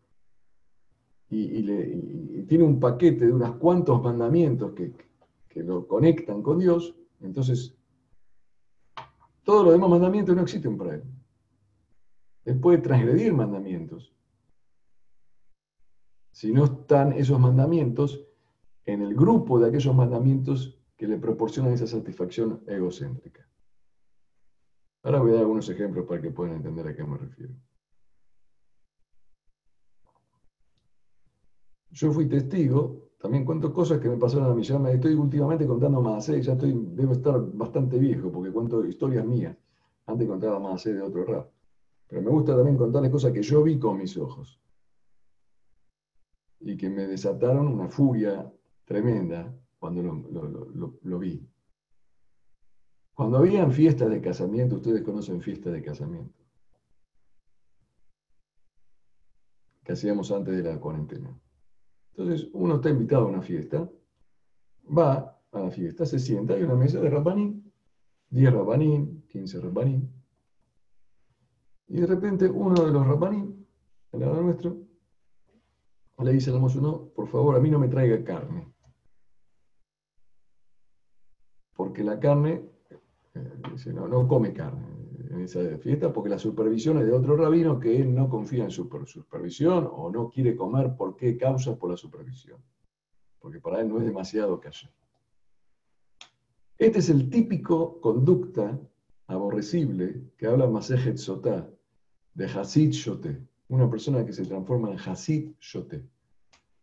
y, 1.35 2.45
tiene 2.47 2.63
un 2.63 2.79
paquete 2.79 3.25
de 3.25 3.33
unos 3.33 3.55
cuantos 3.55 4.01
mandamientos 4.01 4.73
que, 4.73 4.93
que 5.49 5.63
lo 5.63 5.87
conectan 5.87 6.41
con 6.41 6.59
Dios, 6.59 6.95
entonces 7.21 7.75
todos 9.43 9.63
los 9.63 9.73
demás 9.73 9.89
mandamientos 9.89 10.35
no 10.35 10.41
existen 10.41 10.77
para 10.77 10.95
él. 10.95 11.03
Él 12.45 12.59
puede 12.59 12.79
transgredir 12.79 13.33
mandamientos. 13.33 14.11
si 16.31 16.51
no 16.51 16.65
están 16.65 17.13
esos 17.13 17.39
mandamientos 17.39 18.27
en 18.85 19.01
el 19.01 19.15
grupo 19.15 19.57
de 19.57 19.69
aquellos 19.69 19.95
mandamientos 19.95 20.77
que 20.97 21.07
le 21.07 21.17
proporcionan 21.17 21.71
esa 21.71 21.87
satisfacción 21.87 22.61
egocéntrica. 22.67 23.47
Ahora 25.03 25.19
voy 25.19 25.31
a 25.31 25.33
dar 25.35 25.41
algunos 25.43 25.69
ejemplos 25.69 26.05
para 26.05 26.21
que 26.21 26.31
puedan 26.31 26.55
entender 26.55 26.87
a 26.87 26.95
qué 26.95 27.03
me 27.03 27.17
refiero. 27.17 27.53
Yo 31.95 32.11
fui 32.11 32.27
testigo, 32.27 33.11
también 33.17 33.45
cuento 33.45 33.71
cosas 33.71 33.99
que 33.99 34.09
me 34.09 34.17
pasaron 34.17 34.51
a 34.51 34.53
mí. 34.53 34.63
Ya 34.63 34.77
me 34.77 34.91
estoy 34.91 35.13
últimamente 35.13 35.65
contando 35.65 36.01
más, 36.01 36.27
¿eh? 36.27 36.41
ya 36.41 36.51
estoy, 36.51 36.73
debo 36.89 37.13
estar 37.13 37.39
bastante 37.53 37.97
viejo 37.97 38.29
porque 38.29 38.51
cuento 38.51 38.85
historias 38.85 39.25
mías. 39.25 39.55
Antes 40.05 40.27
contaba 40.27 40.59
más 40.59 40.83
de 40.83 41.01
otro 41.01 41.23
rap. 41.23 41.49
Pero 42.07 42.21
me 42.21 42.29
gusta 42.31 42.53
también 42.53 42.77
contarles 42.77 43.11
cosas 43.11 43.31
que 43.31 43.41
yo 43.41 43.63
vi 43.63 43.79
con 43.79 43.97
mis 43.97 44.17
ojos 44.17 44.59
y 46.59 46.75
que 46.75 46.89
me 46.89 47.07
desataron 47.07 47.67
una 47.67 47.87
furia 47.87 48.51
tremenda 48.83 49.55
cuando 49.79 50.01
lo, 50.03 51.19
vi. 51.19 51.47
Cuando 53.13 53.37
habían 53.37 53.71
fiestas 53.71 54.09
de 54.09 54.19
casamiento, 54.19 54.75
ustedes 54.75 55.01
conocen 55.01 55.41
fiestas 55.41 55.71
de 55.71 55.81
casamiento, 55.81 56.43
que 59.81 59.93
hacíamos 59.93 60.29
antes 60.31 60.61
de 60.61 60.69
la 60.69 60.77
cuarentena. 60.77 61.39
Entonces, 62.17 62.49
uno 62.53 62.75
está 62.75 62.89
invitado 62.89 63.25
a 63.25 63.29
una 63.29 63.41
fiesta, 63.41 63.89
va 64.97 65.37
a 65.51 65.59
la 65.59 65.69
fiesta, 65.69 66.05
se 66.05 66.17
sienta, 66.17 66.53
hay 66.53 66.63
una 66.63 66.75
mesa 66.75 66.99
de 67.01 67.09
rabanín, 67.09 67.73
10 68.29 68.53
rabanín, 68.53 69.25
15 69.27 69.59
rabanín, 69.59 70.09
y 71.87 71.99
de 71.99 72.07
repente 72.07 72.47
uno 72.47 72.85
de 72.85 72.91
los 72.91 73.05
rabanín, 73.05 73.67
al 74.13 74.19
lado 74.21 74.41
nuestro, 74.41 74.77
le 76.19 76.31
dice 76.31 76.51
al 76.51 76.61
no, 76.61 77.09
por 77.09 77.27
favor, 77.27 77.57
a 77.57 77.59
mí 77.59 77.69
no 77.69 77.79
me 77.79 77.89
traiga 77.89 78.23
carne. 78.23 78.73
Porque 81.75 82.01
la 82.01 82.17
carne, 82.17 82.63
eh, 83.33 83.53
dice, 83.69 83.91
no, 83.91 84.07
no 84.07 84.25
come 84.25 84.53
carne 84.53 84.94
en 85.35 85.41
esa 85.41 85.77
fiesta, 85.77 86.11
porque 86.11 86.29
la 86.29 86.39
supervisión 86.39 86.97
es 86.97 87.05
de 87.05 87.13
otro 87.13 87.35
rabino 87.35 87.79
que 87.79 88.01
él 88.01 88.13
no 88.13 88.29
confía 88.29 88.63
en 88.63 88.71
su 88.71 88.89
supervisión 89.05 89.89
o 89.91 90.09
no 90.09 90.29
quiere 90.29 90.55
comer 90.55 90.95
por 90.95 91.15
qué 91.15 91.37
causa 91.37 91.77
por 91.77 91.91
la 91.91 91.97
supervisión. 91.97 92.59
Porque 93.39 93.59
para 93.59 93.81
él 93.81 93.89
no 93.89 93.99
es 93.99 94.05
demasiado 94.05 94.59
callar. 94.59 94.91
Este 96.77 96.99
es 96.99 97.09
el 97.09 97.29
típico 97.29 98.01
conducta 98.01 98.79
aborrecible 99.27 100.23
que 100.37 100.47
habla 100.47 100.67
Masejet 100.67 101.17
Sotá, 101.17 101.69
de 102.33 102.45
Hasid 102.45 102.91
Shote, 102.91 103.41
una 103.69 103.89
persona 103.89 104.25
que 104.25 104.33
se 104.33 104.45
transforma 104.45 104.91
en 104.91 104.99
Hasid 104.99 105.53
Shote, 105.59 106.03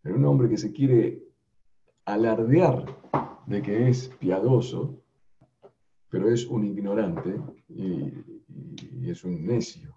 en 0.04 0.12
un 0.12 0.24
hombre 0.24 0.48
que 0.48 0.56
se 0.56 0.72
quiere 0.72 1.22
alardear 2.06 2.86
de 3.46 3.62
que 3.62 3.88
es 3.88 4.08
piadoso, 4.18 4.98
pero 6.08 6.30
es 6.30 6.46
un 6.46 6.64
ignorante 6.64 7.38
y, 7.68 8.31
es 9.12 9.24
un 9.24 9.44
necio. 9.44 9.94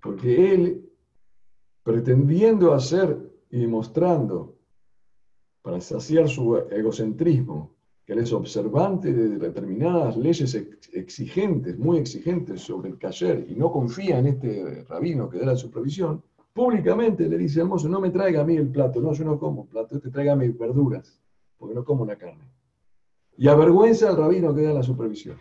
Porque 0.00 0.54
él, 0.54 0.90
pretendiendo 1.82 2.72
hacer 2.72 3.18
y 3.50 3.60
demostrando, 3.60 4.56
para 5.62 5.80
saciar 5.80 6.28
su 6.28 6.56
egocentrismo, 6.56 7.76
que 8.06 8.14
él 8.14 8.20
es 8.20 8.32
observante 8.32 9.12
de 9.12 9.38
determinadas 9.38 10.16
leyes 10.16 10.54
exigentes, 10.92 11.78
muy 11.78 11.98
exigentes 11.98 12.62
sobre 12.62 12.88
el 12.88 12.98
cayer, 12.98 13.46
y 13.50 13.54
no 13.54 13.70
confía 13.70 14.18
en 14.18 14.28
este 14.28 14.84
rabino 14.88 15.28
que 15.28 15.38
da 15.38 15.46
la 15.46 15.56
supervisión, 15.56 16.22
públicamente 16.54 17.28
le 17.28 17.36
dice 17.36 17.62
mozo, 17.64 17.88
no 17.88 18.00
me 18.00 18.10
traiga 18.10 18.40
a 18.40 18.44
mí 18.44 18.56
el 18.56 18.68
plato, 18.68 19.00
no, 19.00 19.12
yo 19.12 19.24
no 19.24 19.38
como 19.38 19.66
plato, 19.66 19.96
este 19.96 20.10
tráigame 20.10 20.48
verduras, 20.48 21.20
porque 21.58 21.74
no 21.74 21.84
como 21.84 22.06
la 22.06 22.16
carne. 22.16 22.50
Y 23.36 23.46
avergüenza 23.48 24.08
al 24.08 24.16
rabino 24.16 24.54
que 24.54 24.62
da 24.62 24.72
la 24.72 24.82
supervisión. 24.82 25.36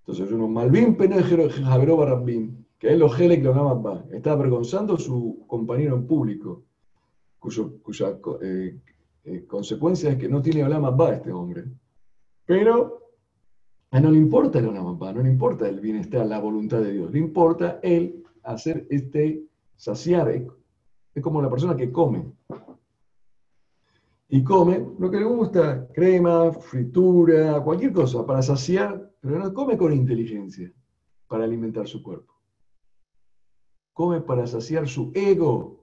Entonces 0.00 0.32
uno, 0.32 0.48
Malvin 0.48 0.96
Penejero 0.96 1.48
Javeroba 1.48 2.06
Rambin, 2.06 2.66
que 2.78 2.92
es 2.92 2.98
lo 2.98 3.10
que 3.10 3.28
lo 3.36 4.04
está 4.10 4.32
avergonzando 4.32 4.94
a 4.94 4.98
su 4.98 5.44
compañero 5.46 5.96
en 5.96 6.06
público, 6.06 6.64
cuya 7.38 8.18
eh, 8.42 8.78
eh, 9.24 9.44
consecuencia 9.46 10.10
es 10.10 10.16
que 10.16 10.28
no 10.28 10.40
tiene 10.40 10.64
Olama 10.64 10.90
Ba 10.90 11.14
este 11.14 11.30
hombre. 11.30 11.64
Pero 12.46 13.00
a 13.90 14.00
no 14.00 14.10
le 14.10 14.18
importa 14.18 14.58
el 14.58 14.68
Olama 14.68 14.94
Ba, 14.94 15.12
no 15.12 15.22
le 15.22 15.28
importa 15.28 15.68
el 15.68 15.80
bienestar, 15.80 16.26
la 16.26 16.38
voluntad 16.38 16.80
de 16.80 16.92
Dios, 16.92 17.12
le 17.12 17.18
importa 17.18 17.80
él 17.82 18.24
hacer 18.42 18.86
este 18.88 19.44
saciar. 19.76 20.30
Es 21.14 21.22
como 21.22 21.42
la 21.42 21.50
persona 21.50 21.76
que 21.76 21.90
come. 21.90 22.32
Y 24.28 24.44
come 24.44 24.86
lo 24.98 25.10
que 25.10 25.18
le 25.18 25.24
gusta, 25.24 25.88
crema, 25.92 26.52
fritura, 26.52 27.60
cualquier 27.62 27.92
cosa, 27.92 28.24
para 28.24 28.42
saciar, 28.42 29.09
pero 29.20 29.38
no 29.38 29.52
come 29.52 29.76
con 29.76 29.92
inteligencia, 29.92 30.72
para 31.26 31.44
alimentar 31.44 31.86
su 31.86 32.02
cuerpo. 32.02 32.34
Come 33.92 34.20
para 34.20 34.46
saciar 34.46 34.88
su 34.88 35.12
ego, 35.14 35.80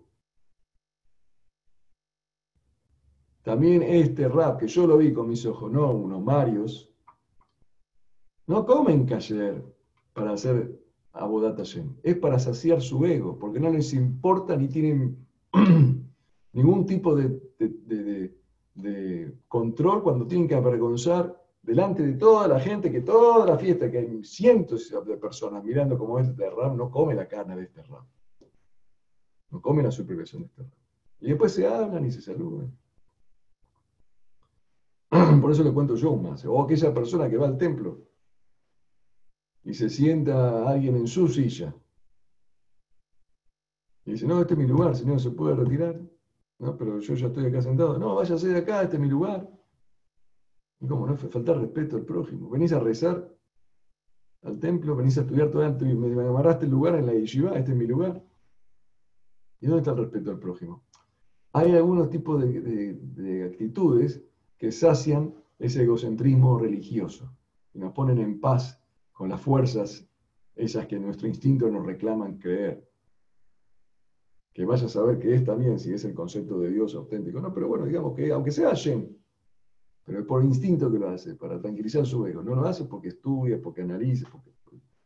También 3.48 3.82
este 3.82 4.27
rap, 4.27 4.60
que 4.60 4.67
yo 4.67 4.86
lo 4.86 4.98
vi 4.98 5.13
con 5.13 5.29
mis 5.29 5.46
ojos, 5.46 5.72
no 5.72 5.89
unos 5.89 6.22
Marios, 6.22 6.94
no 8.46 8.65
comen 8.65 9.06
cayer 9.06 9.63
para 10.12 10.34
hacer 10.34 10.77
Abodat 11.13 11.58
Es 12.03 12.15
para 12.17 12.39
saciar 12.39 12.82
su 12.82 13.06
ego, 13.06 13.39
porque 13.39 13.62
no 13.62 13.70
les 13.70 13.94
importa 13.94 14.58
ni 14.58 14.67
tienen 14.67 15.25
ningún 16.51 16.86
tipo 16.86 17.15
de, 17.15 18.36
control 19.48 20.03
cuando 20.03 20.27
tienen 20.27 20.50
que 20.50 20.56
avergonzar 20.56 21.41
delante 21.68 22.02
de 22.02 22.14
toda 22.14 22.48
la 22.48 22.62
gente, 22.62 22.90
que 22.90 23.02
toda 23.02 23.46
la 23.46 23.58
fiesta, 23.58 23.92
que 23.92 23.98
hay 23.98 24.24
cientos 24.24 24.90
de 25.06 25.18
personas 25.18 25.62
mirando 25.66 25.98
como 25.98 26.18
este 26.18 26.50
rap, 26.50 26.74
no 26.74 26.90
come 26.90 27.14
la 27.14 27.28
carne 27.28 27.58
de 27.58 27.64
este 27.64 27.84
rap. 27.84 28.06
No 29.52 29.62
come 29.62 29.84
la 29.84 29.92
supervisión 29.92 30.44
de 30.44 30.48
este 30.48 30.64
rap. 30.64 30.72
Y 31.20 31.28
después 31.28 31.54
se 31.54 31.68
hablan 31.68 32.06
y 32.06 32.12
se 32.12 32.22
saludan. 32.22 32.72
Por 35.42 35.52
eso 35.52 35.62
le 35.62 35.74
cuento 35.74 35.96
yo 35.96 36.16
más. 36.16 36.46
O 36.46 36.62
aquella 36.62 36.94
persona 36.94 37.30
que 37.30 37.36
va 37.36 37.48
al 37.48 37.58
templo 37.58 38.00
y 39.66 39.74
se 39.74 39.90
sienta 39.90 40.70
alguien 40.70 40.96
en 40.96 41.08
su 41.08 41.28
silla. 41.28 41.76
Y 44.06 44.12
dice, 44.12 44.26
no, 44.26 44.40
este 44.40 44.54
es 44.54 44.58
mi 44.58 44.68
lugar, 44.68 44.96
señor, 44.96 45.20
¿se 45.20 45.32
puede 45.32 45.54
retirar? 45.54 46.00
No, 46.60 46.78
pero 46.78 47.02
yo 47.02 47.14
ya 47.14 47.28
estoy 47.28 47.48
acá 47.48 47.62
sentado. 47.62 48.00
No, 48.00 48.16
váyase 48.16 48.48
de 48.48 48.58
acá, 48.58 48.84
este 48.84 48.96
es 48.96 49.02
mi 49.02 49.10
lugar. 49.10 49.57
Y 50.79 50.88
cómo 50.88 51.07
no, 51.07 51.17
faltar 51.17 51.60
respeto 51.60 51.96
al 51.96 52.05
prójimo. 52.05 52.50
Venís 52.50 52.72
a 52.74 52.79
rezar 52.79 53.34
al 54.43 54.60
templo, 54.60 54.96
venís 54.96 55.17
a 55.17 55.22
estudiar 55.22 55.50
todo 55.50 55.65
y 55.65 55.96
me, 55.96 56.22
amarraste 56.24 56.65
el 56.65 56.72
lugar 56.72 56.96
en 56.96 57.07
la 57.07 57.13
yeshiva, 57.13 57.57
este 57.57 57.72
es 57.72 57.77
mi 57.77 57.88
lugar. 57.88 58.24
¿Y 59.60 59.65
dónde 59.65 59.79
está 59.81 59.91
el 59.91 59.98
respeto 59.98 60.31
al 60.31 60.39
prójimo? 60.39 60.84
Hay 61.53 61.75
algunos 61.75 62.10
tipos 62.10 62.41
de 62.41 63.43
actitudes 63.51 64.22
que 64.57 64.72
sacian 64.72 65.34
ese 65.60 65.84
egocentrismo 65.84 66.60
religioso 66.60 67.36
y 67.74 67.79
nos 67.79 67.93
ponen 67.93 68.19
en 68.19 68.39
paz 68.39 68.79
con 69.12 69.29
las 69.29 69.41
fuerzas 69.41 70.07
esas 70.55 70.88
que 70.88 71.00
nuestro 71.00 71.27
instinto 71.27 71.69
nos 71.69 71.86
reclaman 71.86 72.38
creer. 72.38 72.88
Que 74.53 74.65
vaya 74.65 74.88
a 74.88 74.89
saber 74.89 75.19
que 75.19 75.36
está 75.36 75.53
bien 75.55 75.79
si 75.79 75.93
es 75.93 76.03
el 76.05 76.15
concepto 76.15 76.60
de 76.60 76.72
Dios 76.72 76.96
auténtico. 76.96 77.39
No, 77.39 77.53
pero 77.53 77.67
bueno, 77.67 77.86
digamos 77.86 78.15
que 78.15 78.31
aunque 78.31 78.51
sea 78.51 78.69
Hashem, 78.69 79.07
pero 80.08 80.22
es 80.22 80.26
por 80.26 80.42
instinto 80.42 80.90
que 80.90 81.00
lo 81.00 81.10
hace, 81.10 81.36
para 81.36 81.60
tranquilizar 81.60 82.06
su 82.06 82.26
ego. 82.26 82.42
No 82.42 82.56
lo 82.56 82.66
hace 82.66 82.86
porque 82.86 83.10
estudia, 83.10 83.62
porque 83.62 83.82
analiza. 83.82 84.30
Porque... 84.32 84.52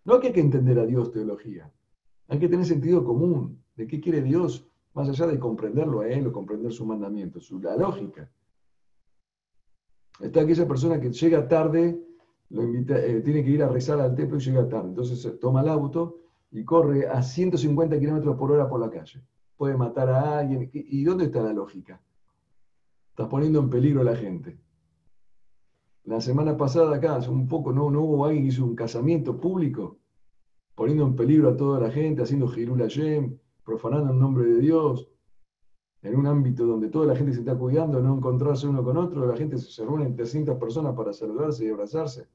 No 0.05 0.19
que 0.19 0.27
hay 0.27 0.33
que 0.33 0.41
entender 0.41 0.77
a 0.77 0.85
Dios 0.85 1.11
teología. 1.11 1.73
Hay 2.27 2.37
que 2.37 2.47
tener 2.47 2.67
sentido 2.67 3.03
común 3.03 3.63
de 3.75 3.87
qué 3.87 3.99
quiere 3.99 4.21
Dios, 4.21 4.69
más 4.93 5.09
allá 5.09 5.25
de 5.25 5.39
comprenderlo 5.39 6.01
a 6.01 6.07
Él 6.07 6.27
o 6.27 6.31
comprender 6.31 6.71
su 6.71 6.85
mandamiento, 6.85 7.39
su, 7.39 7.59
la 7.59 7.75
lógica. 7.75 8.29
Está 10.19 10.41
aquella 10.41 10.67
persona 10.67 11.01
que 11.01 11.09
llega 11.09 11.47
tarde, 11.47 11.99
lo 12.49 12.61
invita, 12.61 13.03
eh, 13.03 13.21
tiene 13.21 13.43
que 13.43 13.49
ir 13.49 13.63
a 13.63 13.69
rezar 13.69 13.99
al 13.99 14.13
templo 14.13 14.37
y 14.37 14.41
llega 14.41 14.69
tarde. 14.69 14.89
Entonces 14.89 15.25
eh, 15.25 15.31
toma 15.31 15.61
el 15.61 15.69
auto 15.69 16.19
y 16.51 16.63
corre 16.63 17.07
a 17.07 17.23
150 17.23 17.99
kilómetros 17.99 18.37
por 18.37 18.51
hora 18.51 18.69
por 18.69 18.79
la 18.79 18.91
calle. 18.91 19.19
Puede 19.57 19.75
matar 19.75 20.09
a 20.09 20.37
alguien. 20.37 20.69
¿Y 20.71 21.03
dónde 21.03 21.25
está 21.25 21.41
la 21.41 21.53
lógica? 21.53 21.99
Estás 23.09 23.27
poniendo 23.29 23.57
en 23.57 23.69
peligro 23.71 24.01
a 24.01 24.03
la 24.03 24.15
gente. 24.15 24.59
La 26.03 26.19
semana 26.19 26.57
pasada 26.57 26.95
acá, 26.95 27.19
un 27.29 27.47
poco, 27.47 27.71
no, 27.71 27.91
no 27.91 28.01
hubo 28.01 28.25
alguien 28.25 28.43
que 28.43 28.49
hizo 28.49 28.65
un 28.65 28.75
casamiento 28.75 29.39
público, 29.39 29.97
poniendo 30.75 31.05
en 31.05 31.15
peligro 31.15 31.49
a 31.49 31.55
toda 31.55 31.79
la 31.79 31.91
gente, 31.91 32.23
haciendo 32.23 32.47
Girula 32.47 32.87
Yem, 32.87 33.37
profanando 33.63 34.11
el 34.11 34.19
nombre 34.19 34.45
de 34.45 34.59
Dios 34.59 35.07
en 36.01 36.15
un 36.15 36.25
ámbito 36.25 36.65
donde 36.65 36.89
toda 36.89 37.05
la 37.05 37.15
gente 37.15 37.33
se 37.33 37.41
está 37.41 37.55
cuidando, 37.55 38.01
no 38.01 38.15
encontrarse 38.15 38.67
uno 38.67 38.83
con 38.83 38.97
otro, 38.97 39.25
la 39.25 39.37
gente 39.37 39.57
se 39.57 39.83
reúne 39.83 40.05
en 40.05 40.15
300 40.15 40.57
personas 40.57 40.95
para 40.95 41.13
saludarse 41.13 41.65
y 41.65 41.69
abrazarse, 41.69 42.27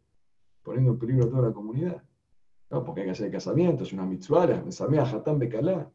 poniendo 0.62 0.92
en 0.92 0.99
peligro 0.99 1.25
a 1.25 1.28
toda 1.28 1.49
la 1.49 1.52
comunidad. 1.52 2.02
No, 2.70 2.85
porque 2.85 3.00
hay 3.00 3.06
que 3.06 3.12
hacer 3.12 3.30
casamiento, 3.30 3.82
es 3.82 3.92
una 3.92 4.06
mitzvah, 4.06 4.64
me 4.88 4.99
a 4.99 5.04
Hatán 5.04 5.38
Bekalá. 5.38 5.90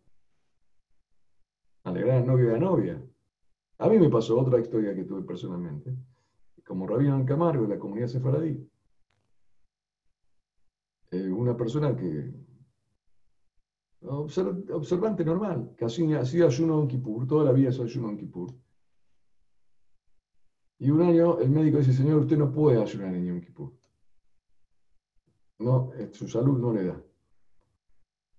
alegrar 1.83 2.17
al 2.17 2.27
novio 2.27 2.51
y 2.51 2.55
a 2.55 2.59
novia. 2.59 3.01
A 3.79 3.87
mí 3.87 3.97
me 3.97 4.09
pasó 4.09 4.39
otra 4.39 4.59
historia 4.59 4.93
que 4.93 5.05
tuve 5.05 5.21
personalmente. 5.23 5.95
Como 6.71 6.87
rabino 6.87 7.25
Camargo, 7.25 7.63
de 7.63 7.75
la 7.75 7.77
comunidad 7.77 8.07
sefaradí, 8.07 8.65
eh, 11.11 11.29
una 11.29 11.57
persona 11.57 11.93
que, 11.93 12.33
observante 13.99 15.25
normal, 15.25 15.75
que 15.75 15.83
hacía 15.83 16.45
ayuno 16.45 16.79
en 16.79 16.87
Kippur, 16.87 17.27
toda 17.27 17.43
la 17.43 17.51
vida 17.51 17.71
hizo 17.71 17.83
ayuno 17.83 18.11
en 18.11 18.17
Kippur. 18.19 18.53
Y 20.79 20.89
un 20.89 21.01
año 21.01 21.39
el 21.39 21.49
médico 21.49 21.79
dice, 21.79 21.91
señor, 21.91 22.19
usted 22.19 22.37
no 22.37 22.53
puede 22.53 22.81
ayunar 22.81 23.15
en 23.15 23.25
Yom 23.25 23.41
Kippur. 23.41 23.73
No, 25.59 25.91
su 26.13 26.25
salud 26.29 26.57
no 26.57 26.71
le 26.71 26.85
da. 26.85 27.03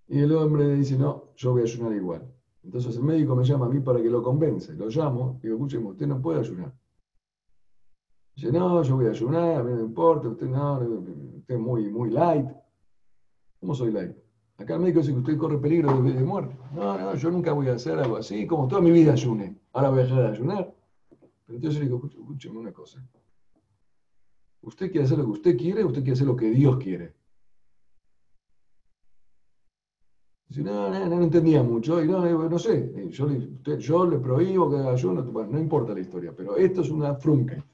Y 0.09 0.21
el 0.21 0.33
hombre 0.33 0.69
le 0.69 0.77
dice, 0.77 0.97
no, 0.97 1.35
yo 1.37 1.53
voy 1.53 1.61
a 1.61 1.65
ayunar 1.65 1.93
igual. 1.93 2.35
Entonces 2.63 2.97
el 2.97 3.03
médico 3.03 3.37
me 3.37 3.45
llama 3.45 3.67
a 3.67 3.69
mí 3.69 3.81
para 3.81 4.01
que 4.01 4.09
lo 4.09 4.23
convence. 4.23 4.73
Lo 4.73 4.89
llamo, 4.89 5.39
digo, 5.43 5.57
escúcheme, 5.57 5.91
usted 5.91 6.07
no 6.07 6.23
puede 6.23 6.41
ayunar. 6.41 6.73
Dice, 8.35 8.51
no, 8.51 8.83
yo 8.83 8.97
voy 8.97 9.07
a 9.07 9.11
ayunar, 9.11 9.61
a 9.61 9.63
mí 9.63 9.71
no 9.71 9.77
me 9.77 9.83
importa, 9.83 10.29
usted 10.29 10.47
no, 10.47 10.79
usted 10.79 11.55
es 11.55 11.61
muy, 11.61 11.91
muy 11.91 12.11
light. 12.11 12.47
¿Cómo 13.61 13.75
soy 13.75 13.93
light? 13.93 14.17
Acá 14.57 14.75
el 14.75 14.81
médico 14.81 15.01
dice 15.01 15.13
que 15.13 15.19
usted 15.19 15.37
corre 15.37 15.59
peligro 15.59 16.03
de, 16.03 16.25
muerte. 16.25 16.57
No, 16.73 16.97
no, 16.99 17.15
yo 17.15 17.31
nunca 17.31 17.53
voy 17.53 17.69
a 17.69 17.75
hacer 17.75 17.99
algo 17.99 18.17
así, 18.17 18.47
como 18.47 18.69
toda 18.69 18.81
mi 18.81 18.91
vida 18.91 19.13
ayuné. 19.13 19.57
Ahora 19.73 19.91
voy 19.91 20.01
a 20.01 20.03
dejar 20.05 20.23
de 20.23 20.29
ayunar. 20.29 20.75
Pero 21.47 21.57
entonces 21.57 21.81
le 21.81 21.87
digo, 21.87 22.01
escúcheme 22.07 22.59
una 22.59 22.73
cosa. 22.73 23.07
¿Usted 24.63 24.91
quiere 24.91 25.05
hacer 25.05 25.19
lo 25.19 25.25
que 25.25 25.31
usted 25.31 25.57
quiere 25.57 25.85
usted 25.85 26.03
quiere 26.03 26.13
hacer 26.13 26.27
lo 26.27 26.37
que 26.37 26.51
Dios 26.51 26.77
quiere? 26.79 27.15
Dice, 30.49 30.63
no, 30.63 30.89
no, 30.89 31.07
no 31.07 31.23
entendía 31.23 31.63
mucho. 31.63 32.03
Y 32.03 32.09
no, 32.09 32.49
no 32.49 32.59
sé, 32.59 33.09
yo, 33.11 33.29
yo 33.79 34.07
le 34.07 34.19
prohíbo 34.19 34.71
que 34.71 34.77
haga 34.77 34.93
ayuno, 34.93 35.23
no 35.23 35.59
importa 35.59 35.93
la 35.93 36.01
historia, 36.01 36.33
pero 36.35 36.57
esto 36.57 36.83
es 36.83 36.91
una 36.91 37.15
frunca 37.17 37.65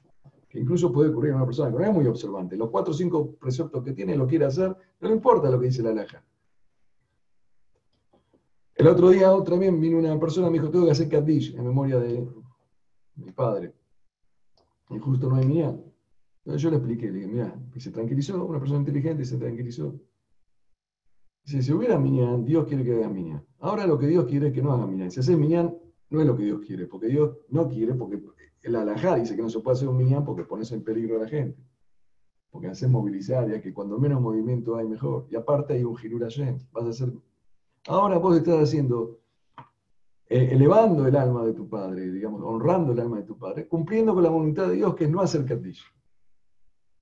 que 0.49 0.59
incluso 0.59 0.91
puede 0.91 1.09
ocurrir 1.09 1.33
a 1.33 1.35
una 1.35 1.45
persona 1.45 1.71
que 1.71 1.77
no 1.77 1.85
es 1.85 1.93
muy 1.93 2.07
observante. 2.07 2.57
Los 2.57 2.69
cuatro 2.69 2.91
o 2.91 2.97
cinco 2.97 3.35
preceptos 3.35 3.83
que 3.83 3.93
tiene 3.93 4.15
lo 4.15 4.27
quiere 4.27 4.45
hacer, 4.45 4.75
no 4.99 5.07
le 5.07 5.13
importa 5.13 5.49
lo 5.49 5.59
que 5.59 5.67
dice 5.67 5.83
la 5.83 5.93
laja. 5.93 6.23
El 8.73 8.87
otro 8.87 9.09
día 9.09 9.29
también 9.43 9.79
vino 9.79 9.99
una 9.99 10.17
persona 10.19 10.49
me 10.49 10.53
dijo, 10.53 10.71
tengo 10.71 10.85
que 10.85 10.91
hacer 10.91 11.09
Kaddish 11.09 11.53
en 11.53 11.65
memoria 11.65 11.99
de 11.99 12.27
mi 13.15 13.31
padre. 13.31 13.73
Y 14.89 14.97
justo 14.97 15.29
no 15.29 15.35
hay 15.35 15.45
minyan. 15.45 15.83
Entonces 16.39 16.61
yo 16.61 16.71
le 16.71 16.77
expliqué, 16.77 17.07
le 17.07 17.19
dije, 17.19 17.27
mira, 17.27 17.53
y 17.75 17.79
se 17.79 17.91
tranquilizó, 17.91 18.43
una 18.43 18.57
persona 18.59 18.79
inteligente 18.79 19.25
se 19.25 19.37
tranquilizó. 19.37 19.93
Dice, 21.45 21.61
si 21.61 21.73
hubiera 21.73 21.99
minyan, 21.99 22.43
Dios 22.43 22.65
quiere 22.67 22.83
que 22.83 22.95
haga 22.95 23.09
minyan. 23.09 23.45
Ahora 23.59 23.85
lo 23.85 23.99
que 23.99 24.07
Dios 24.07 24.25
quiere 24.25 24.47
es 24.47 24.53
que 24.53 24.61
no 24.61 24.71
haga 24.71 24.87
minyan. 24.87 25.11
Si 25.11 25.19
hace 25.19 25.35
minyan, 25.35 25.77
no 26.09 26.21
es 26.21 26.25
lo 26.25 26.35
que 26.35 26.43
Dios 26.43 26.61
quiere, 26.65 26.87
porque 26.87 27.07
Dios 27.07 27.37
no 27.49 27.67
quiere, 27.67 27.93
porque 27.93 28.17
el 28.61 28.75
alajá 28.75 29.15
dice 29.15 29.35
que 29.35 29.41
no 29.41 29.49
se 29.49 29.59
puede 29.59 29.75
hacer 29.75 29.87
un 29.87 29.97
minyan 29.97 30.25
porque 30.25 30.43
pones 30.43 30.71
en 30.71 30.83
peligro 30.83 31.17
a 31.17 31.23
la 31.23 31.29
gente. 31.29 31.61
Porque 32.49 32.67
haces 32.67 32.89
movilizar, 32.89 33.49
ya 33.49 33.61
que 33.61 33.73
cuando 33.73 33.97
menos 33.99 34.21
movimiento 34.21 34.75
hay, 34.75 34.87
mejor. 34.87 35.27
Y 35.29 35.35
aparte 35.35 35.73
hay 35.73 35.83
un 35.83 35.97
Hirur 36.01 36.21
Vas 36.21 36.85
a 36.85 36.89
hacer. 36.89 37.13
Ahora 37.87 38.17
vos 38.17 38.35
estás 38.35 38.63
haciendo, 38.63 39.19
eh, 40.27 40.49
elevando 40.51 41.07
el 41.07 41.15
alma 41.15 41.45
de 41.45 41.53
tu 41.53 41.69
padre, 41.69 42.11
digamos, 42.11 42.41
honrando 42.43 42.91
el 42.91 42.99
alma 42.99 43.17
de 43.17 43.23
tu 43.23 43.37
padre, 43.37 43.67
cumpliendo 43.67 44.13
con 44.13 44.23
la 44.23 44.29
voluntad 44.29 44.67
de 44.67 44.75
Dios, 44.75 44.95
que 44.95 45.05
es 45.05 45.09
no 45.09 45.21
hacer 45.21 45.45
Kaddish. 45.45 45.83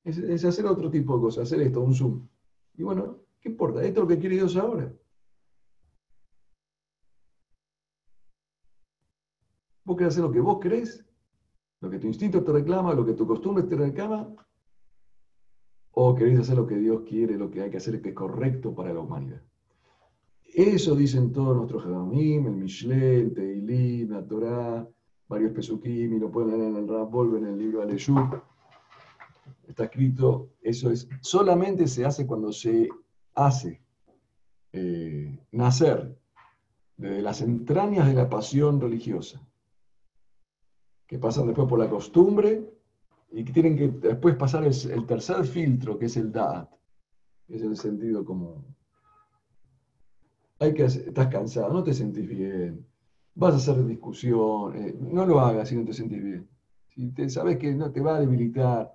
Es, 0.03 0.17
es 0.17 0.45
hacer 0.45 0.65
otro 0.65 0.89
tipo 0.89 1.15
de 1.15 1.21
cosas, 1.21 1.43
hacer 1.43 1.61
esto, 1.61 1.81
un 1.81 1.93
zoom. 1.93 2.27
Y 2.75 2.83
bueno, 2.83 3.17
¿qué 3.39 3.49
importa? 3.49 3.81
Esto 3.81 4.01
es 4.01 4.03
lo 4.03 4.07
que 4.07 4.19
quiere 4.19 4.35
Dios 4.35 4.55
ahora. 4.55 4.93
¿Vos 9.83 9.95
querés 9.95 10.13
hacer 10.13 10.23
lo 10.23 10.31
que 10.31 10.41
vos 10.41 10.59
crees? 10.61 11.06
¿Lo 11.79 11.89
que 11.89 11.99
tu 11.99 12.07
instinto 12.07 12.43
te 12.43 12.51
reclama? 12.51 12.93
¿Lo 12.93 13.05
que 13.05 13.13
tu 13.13 13.27
costumbre 13.27 13.63
te 13.63 13.75
reclama? 13.75 14.27
¿O 15.91 16.15
queréis 16.15 16.39
hacer 16.39 16.55
lo 16.57 16.65
que 16.65 16.77
Dios 16.77 17.01
quiere, 17.07 17.37
lo 17.37 17.49
que 17.49 17.61
hay 17.61 17.69
que 17.69 17.77
hacer 17.77 18.01
que 18.01 18.09
es 18.09 18.15
correcto 18.15 18.73
para 18.73 18.93
la 18.93 18.99
humanidad? 18.99 19.41
Eso 20.43 20.95
dicen 20.95 21.31
todos 21.31 21.55
nuestros 21.55 21.83
Jadamim, 21.83 22.47
el 22.47 22.55
Mishle, 22.55 23.19
el 23.19 23.33
Teilim, 23.33 24.09
la 24.09 24.25
Torah, 24.25 24.87
varios 25.27 25.51
Pesukim, 25.51 26.13
y 26.13 26.19
lo 26.19 26.31
pueden 26.31 26.57
leer 26.57 26.71
en 26.71 26.75
el 26.77 26.87
Rab 26.87 27.35
en 27.35 27.45
el 27.45 27.57
libro 27.57 27.79
de 27.79 27.85
Aleyú. 27.85 28.15
Está 29.67 29.83
escrito, 29.83 30.49
eso 30.61 30.89
es, 30.89 31.07
solamente 31.21 31.87
se 31.87 32.05
hace 32.05 32.25
cuando 32.25 32.51
se 32.51 32.89
hace 33.35 33.81
eh, 34.71 35.39
nacer 35.51 36.17
desde 36.95 37.21
las 37.21 37.41
entrañas 37.41 38.07
de 38.07 38.13
la 38.13 38.29
pasión 38.29 38.81
religiosa 38.81 39.46
que 41.07 41.17
pasan 41.17 41.47
después 41.47 41.67
por 41.67 41.79
la 41.79 41.89
costumbre 41.89 42.69
y 43.31 43.43
que 43.43 43.53
tienen 43.53 43.77
que 43.77 43.87
después 43.87 44.35
pasar 44.35 44.65
el, 44.65 45.05
tercer 45.05 45.45
filtro, 45.45 45.97
que 45.97 46.05
es 46.05 46.17
el 46.17 46.31
Da'at, 46.31 46.69
que 47.47 47.55
es 47.55 47.61
el 47.61 47.77
sentido 47.77 48.25
común. 48.25 48.63
Hay 50.59 50.73
que, 50.73 50.83
estás 50.83 51.27
cansado, 51.27 51.71
no 51.71 51.83
te 51.83 51.93
sentís 51.93 52.27
bien, 52.27 52.85
vas 53.35 53.53
a 53.53 53.57
hacer 53.57 53.85
discusión, 53.85 54.73
no 54.99 55.25
lo 55.25 55.39
hagas 55.39 55.69
si 55.69 55.75
no 55.75 55.85
te 55.85 55.93
sentís 55.93 56.23
bien. 56.23 56.49
Si 56.89 57.09
te, 57.11 57.29
sabes 57.29 57.57
que 57.57 57.73
no 57.73 57.91
te 57.91 58.01
va 58.01 58.17
a 58.17 58.19
debilitar, 58.19 58.93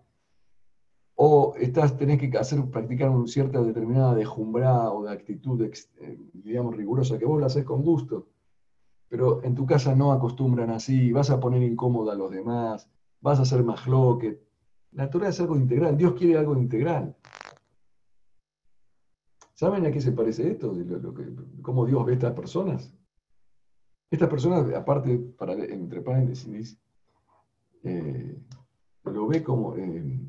o 1.15 1.55
estás, 1.57 1.97
tenés 1.97 2.19
que 2.19 2.37
hacer, 2.37 2.65
practicar 2.71 3.11
una 3.11 3.27
cierta 3.27 3.63
determinada 3.63 4.15
dejumbrada 4.15 4.93
o 4.93 5.05
de 5.05 5.13
actitud, 5.13 5.63
eh, 5.63 6.19
digamos, 6.33 6.77
rigurosa, 6.77 7.19
que 7.19 7.27
vos 7.27 7.41
la 7.41 7.47
haces 7.47 7.65
con 7.65 7.83
gusto, 7.83 8.29
pero 9.13 9.45
en 9.45 9.55
tu 9.55 9.67
casa 9.67 9.95
no 9.95 10.11
acostumbran 10.11 10.71
así, 10.71 11.13
vas 11.13 11.29
a 11.29 11.39
poner 11.39 11.63
incómoda 11.63 12.15
a 12.15 12.17
los 12.17 12.31
demás, 12.31 12.89
vas 13.21 13.39
a 13.39 13.43
hacer 13.43 13.63
más 13.63 13.85
que 14.19 14.41
La 14.93 15.11
Torah 15.11 15.29
es 15.29 15.39
algo 15.39 15.55
integral, 15.55 15.99
Dios 15.99 16.15
quiere 16.15 16.39
algo 16.39 16.57
integral. 16.57 17.15
¿Saben 19.53 19.85
a 19.85 19.93
qué 19.93 20.01
se 20.01 20.13
parece 20.13 20.53
esto? 20.53 20.75
¿Cómo 21.61 21.85
Dios 21.85 22.07
ve 22.07 22.13
a 22.13 22.15
estas 22.15 22.33
personas? 22.33 22.97
Estas 24.11 24.31
personas, 24.31 24.73
aparte, 24.75 25.19
para, 25.19 25.53
entre 25.53 26.01
paréntesis, 26.01 26.81
eh, 27.85 28.39
lo 29.05 29.27
ve 29.27 29.43
como... 29.43 29.77
Eh, 29.77 30.21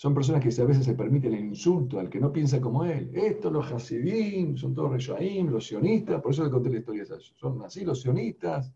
son 0.00 0.14
personas 0.14 0.40
que 0.40 0.62
a 0.62 0.64
veces 0.64 0.84
se 0.84 0.94
permiten 0.94 1.34
el 1.34 1.44
insulto 1.44 1.98
al 1.98 2.08
que 2.08 2.20
no 2.20 2.32
piensa 2.32 2.60
como 2.60 2.84
él. 2.84 3.10
Estos, 3.12 3.52
los 3.52 3.72
Hasidim, 3.72 4.56
son 4.56 4.72
todos 4.72 4.92
Reshaim, 4.92 5.48
los 5.48 5.66
sionistas, 5.66 6.22
por 6.22 6.30
eso 6.30 6.44
le 6.44 6.50
conté 6.50 6.70
la 6.70 6.78
historia 6.78 7.04
de 7.04 7.16
Son 7.34 7.60
así 7.62 7.84
los 7.84 8.00
sionistas, 8.02 8.72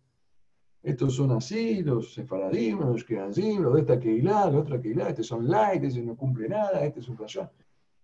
estos 0.82 1.14
son 1.14 1.30
así, 1.30 1.84
los 1.84 2.12
Sefaradim, 2.12 2.80
los 2.80 3.04
Keanzim, 3.04 3.62
los 3.62 3.72
de 3.74 3.80
esta 3.82 4.00
Keilah, 4.00 4.50
los 4.50 4.62
otra 4.62 4.82
Keilah, 4.82 5.10
estos 5.10 5.28
son 5.28 5.48
light, 5.48 5.84
este 5.84 6.02
no 6.02 6.16
cumple 6.16 6.48
nada, 6.48 6.84
este 6.84 6.98
es 6.98 7.08
un 7.08 7.16
rayón. 7.16 7.48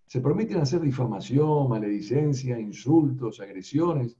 Se 0.05 0.21
permiten 0.21 0.61
hacer 0.61 0.79
difamación, 0.79 1.67
maledicencia, 1.67 2.57
insultos, 2.57 3.41
agresiones, 3.41 4.15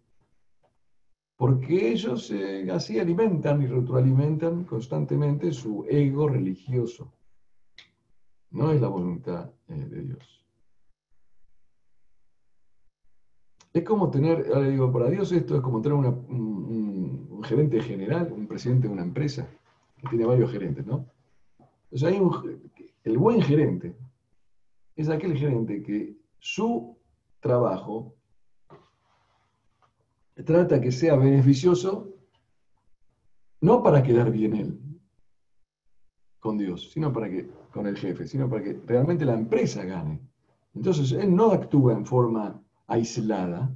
porque 1.38 1.93
ellos 1.93 2.29
eh, 2.31 2.67
así 2.69 2.99
alimentan 2.99 3.62
y 3.62 3.67
retroalimentan 3.67 4.65
constantemente 4.65 5.53
su 5.53 5.85
ego 5.88 6.27
religioso. 6.27 7.13
No 8.51 8.71
es 8.71 8.81
la 8.81 8.88
voluntad 8.88 9.51
eh, 9.67 9.73
de 9.73 10.01
Dios. 10.01 10.45
Es 13.73 13.83
como 13.83 14.09
tener, 14.09 14.47
ahora 14.53 14.67
digo, 14.67 14.91
para 14.91 15.09
Dios 15.09 15.31
esto 15.31 15.55
es 15.55 15.62
como 15.62 15.81
tener 15.81 15.95
un, 15.97 17.41
gerente 17.43 17.81
general, 17.81 18.31
un 18.33 18.47
presidente 18.47 18.88
de 18.88 18.93
una 18.93 19.03
empresa, 19.03 19.47
que 20.01 20.07
tiene 20.09 20.25
varios 20.25 20.51
gerentes, 20.51 20.85
¿no? 20.85 21.05
Entonces 21.83 22.07
hay 22.07 22.19
un, 22.19 22.71
el 23.03 23.17
buen 23.17 23.41
gerente 23.41 23.95
es 24.95 25.07
aquel 25.07 25.38
gerente 25.38 25.81
que 25.81 26.17
su 26.39 26.97
trabajo 27.39 28.15
trata 30.45 30.81
que 30.81 30.91
sea 30.91 31.15
beneficioso 31.15 32.13
no 33.62 33.81
para 33.81 34.03
quedar 34.03 34.29
bien 34.31 34.55
él 34.55 34.88
con 36.39 36.58
Dios, 36.58 36.91
sino 36.91 37.12
para 37.12 37.30
que 37.30 37.49
con 37.71 37.88
el 37.88 37.97
jefe, 37.97 38.28
sino 38.28 38.49
para 38.49 38.63
que 38.63 38.80
realmente 38.86 39.25
la 39.25 39.34
empresa 39.34 39.84
gane. 39.84 40.19
Entonces, 40.73 41.12
él 41.12 41.36
no 41.36 41.52
actúa 41.52 41.93
en 41.93 42.06
forma 42.06 42.62
aislada, 42.88 43.73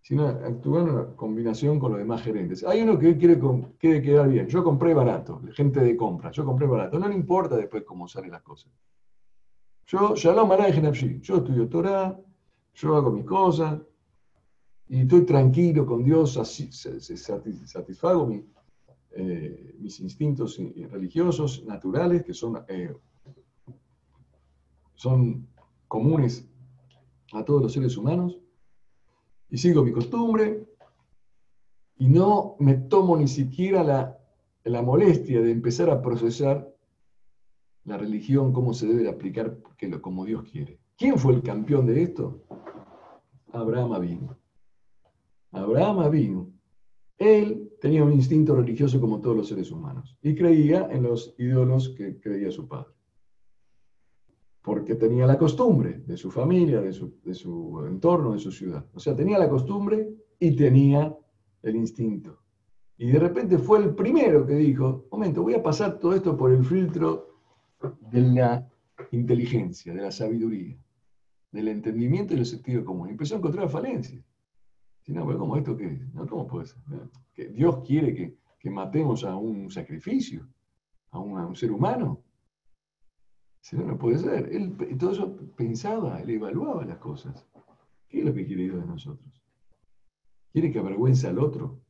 sino 0.00 0.26
actúa 0.26 0.80
en 0.80 0.88
una 0.90 1.06
combinación 1.16 1.78
con 1.78 1.92
los 1.92 1.98
demás 1.98 2.22
gerentes. 2.22 2.64
Hay 2.64 2.82
uno 2.82 2.98
que 2.98 3.16
quiere, 3.18 3.38
quiere 3.78 4.00
quedar 4.00 4.28
bien. 4.28 4.46
Yo 4.46 4.64
compré 4.64 4.94
barato, 4.94 5.40
gente 5.52 5.80
de 5.80 5.96
compra, 5.96 6.30
yo 6.30 6.44
compré 6.44 6.66
barato. 6.66 6.98
No 6.98 7.08
le 7.08 7.14
importa 7.14 7.56
después 7.56 7.84
cómo 7.84 8.08
salen 8.08 8.30
las 8.30 8.42
cosas. 8.42 8.72
Yo, 9.86 10.14
Shalom 10.14 10.50
Alay 10.52 11.20
yo 11.20 11.36
estudio 11.36 11.68
Torah, 11.68 12.18
yo 12.74 12.96
hago 12.96 13.10
mis 13.10 13.24
cosas, 13.24 13.80
y 14.88 15.00
estoy 15.00 15.26
tranquilo 15.26 15.84
con 15.84 16.02
Dios, 16.02 16.36
así, 16.38 16.70
satisfago 16.72 18.26
eh, 19.20 19.74
mis 19.80 19.98
instintos 19.98 20.60
religiosos 20.90 21.64
naturales, 21.64 22.22
que 22.22 22.32
son 22.32 22.62
eh, 22.68 22.94
son 24.94 25.48
comunes 25.88 26.48
a 27.32 27.44
todos 27.44 27.62
los 27.62 27.72
seres 27.72 27.96
humanos, 27.96 28.38
y 29.50 29.58
sigo 29.58 29.82
mi 29.82 29.90
costumbre, 29.90 30.68
y 31.96 32.08
no 32.08 32.54
me 32.60 32.74
tomo 32.74 33.16
ni 33.16 33.26
siquiera 33.26 33.82
la, 33.82 34.18
la 34.62 34.82
molestia 34.82 35.40
de 35.40 35.50
empezar 35.50 35.90
a 35.90 36.00
procesar 36.00 36.72
la 37.84 37.96
religión, 37.96 38.52
cómo 38.52 38.72
se 38.72 38.86
debe 38.86 39.08
aplicar, 39.08 39.58
como 40.00 40.24
Dios 40.26 40.44
quiere. 40.50 40.78
¿Quién 40.96 41.18
fue 41.18 41.34
el 41.34 41.42
campeón 41.42 41.86
de 41.86 42.02
esto? 42.02 42.44
Abraham 43.52 44.00
vino. 44.00 44.38
Abraham 45.50 46.10
vino. 46.10 46.52
Él 47.18 47.67
tenía 47.80 48.04
un 48.04 48.12
instinto 48.12 48.54
religioso 48.54 49.00
como 49.00 49.20
todos 49.20 49.36
los 49.36 49.48
seres 49.48 49.70
humanos 49.70 50.16
y 50.22 50.34
creía 50.34 50.88
en 50.90 51.02
los 51.04 51.34
ídolos 51.38 51.90
que 51.90 52.18
creía 52.20 52.50
su 52.50 52.66
padre. 52.66 52.92
Porque 54.62 54.96
tenía 54.96 55.26
la 55.26 55.38
costumbre 55.38 56.02
de 56.06 56.16
su 56.16 56.30
familia, 56.30 56.80
de 56.80 56.92
su, 56.92 57.84
entorno, 57.86 58.32
de 58.32 58.38
su 58.38 58.52
ciudad. 58.52 58.84
O 58.92 59.00
sea, 59.00 59.14
tenía 59.16 59.38
la 59.38 59.48
costumbre 59.48 60.10
y 60.38 60.54
tenía 60.56 61.16
el 61.62 61.76
instinto. 61.76 62.38
Y 62.98 63.10
de 63.12 63.18
repente 63.18 63.58
fue 63.58 63.78
el 63.78 63.94
primero 63.94 64.44
que 64.44 64.54
dijo, 64.54 65.06
momento, 65.10 65.42
voy 65.42 65.54
a 65.54 65.62
pasar 65.62 65.98
todo 65.98 66.14
esto 66.14 66.36
por 66.36 66.52
el 66.52 66.64
filtro 66.64 67.38
de 68.10 68.20
la 68.20 68.68
inteligencia, 69.12 69.94
de 69.94 70.02
la 70.02 70.10
sabiduría, 70.10 70.76
del 71.52 71.68
entendimiento 71.68 72.34
y 72.34 72.38
del 72.38 72.46
sentido 72.46 72.84
común. 72.84 73.08
Empezó 73.08 73.36
a 73.36 73.38
encontrar 73.38 73.68
falencias. 73.70 74.22
Si 75.08 75.14
no, 75.14 75.26
pero 75.26 75.38
¿cómo 75.38 75.56
esto 75.56 75.74
qué? 75.74 76.06
No, 76.12 76.26
¿Cómo 76.26 76.46
puede 76.46 76.66
ser? 76.66 76.82
Que 77.32 77.48
Dios 77.48 77.78
quiere 77.78 78.14
que, 78.60 78.70
matemos 78.70 79.24
a 79.24 79.34
un 79.36 79.70
sacrificio, 79.70 80.46
a 81.12 81.18
un, 81.18 81.56
ser 81.56 81.72
humano. 81.72 82.22
Si 83.62 83.74
no, 83.74 83.86
no 83.86 83.96
puede 83.96 84.18
ser. 84.18 84.52
Él 84.52 84.76
todo 84.98 85.12
eso 85.12 85.34
pensaba, 85.56 86.20
él 86.20 86.28
evaluaba 86.28 86.84
las 86.84 86.98
cosas. 86.98 87.46
¿Qué 88.06 88.18
es 88.18 88.24
lo 88.26 88.34
que 88.34 88.44
quiere 88.44 88.64
Dios 88.64 88.80
de 88.80 88.86
nosotros? 88.86 89.42
¿Quiere 90.52 90.70
que 90.70 90.78
avergüence 90.78 91.26
al 91.26 91.38
otro? 91.38 91.80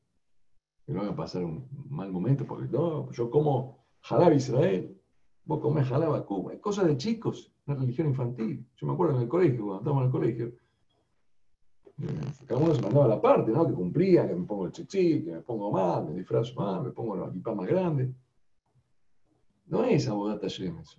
Que 0.87 0.93
no 0.93 1.01
haga 1.01 1.17
pasar 1.17 1.45
un 1.45 1.67
mal 1.91 2.13
momento, 2.13 2.47
porque 2.47 2.69
no, 2.69 3.11
yo 3.11 3.31
como 3.33 3.85
jalab 4.03 4.33
Israel, 4.33 4.97
vos 5.45 5.59
comés 5.59 5.89
jalab 5.89 6.25
Cuba. 6.25 6.53
Es 6.53 6.61
cosa 6.61 6.85
de 6.85 6.97
chicos, 6.97 7.53
una 7.67 7.79
religión 7.79 8.07
infantil. 8.07 8.65
Yo 8.77 8.87
me 8.87 8.93
acuerdo 8.93 9.17
en 9.17 9.23
el 9.23 9.29
colegio, 9.29 9.65
cuando 9.65 9.79
estábamos 9.79 10.03
en 10.03 10.07
el 10.07 10.13
colegio, 10.13 10.68
cada 12.47 12.61
uno 12.61 12.75
se 12.75 12.83
mandaba 12.83 13.09
la 13.09 13.21
parte, 13.21 13.51
¿no? 13.51 13.67
Que 13.67 13.75
cumplía, 13.75 14.27
que 14.27 14.35
me 14.35 14.47
pongo 14.47 14.67
el 14.67 14.73
chichi, 14.73 15.25
que 15.25 15.33
me 15.33 15.41
pongo 15.41 15.73
más, 15.73 16.05
me 16.05 16.15
disfrazo 16.15 16.55
más, 16.55 16.83
me 16.83 16.91
pongo 16.91 17.17
la 17.17 17.27
equipa 17.27 17.55
más 17.55 17.67
grande. 17.67 18.13
No 19.67 19.85
es 19.85 20.09
abodata 20.09 20.47
Shem 20.47 20.79
eso. 20.79 20.99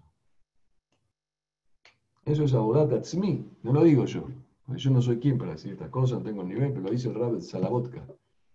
Eso 2.25 2.43
es 2.43 2.53
abodata 2.53 3.01
tzmi, 3.01 3.43
no 3.63 3.73
lo 3.73 3.83
digo 3.83 4.05
yo. 4.05 4.27
Yo 4.67 4.91
no 4.91 5.01
soy 5.01 5.19
quien 5.19 5.38
para 5.38 5.53
decir 5.53 5.71
estas 5.71 5.89
cosas, 5.89 6.19
no 6.19 6.25
tengo 6.25 6.43
nivel, 6.43 6.71
pero 6.73 6.83
lo 6.83 6.91
dice 6.91 7.07
el 7.07 7.15
Rab 7.15 7.41
Salabotka, 7.41 8.05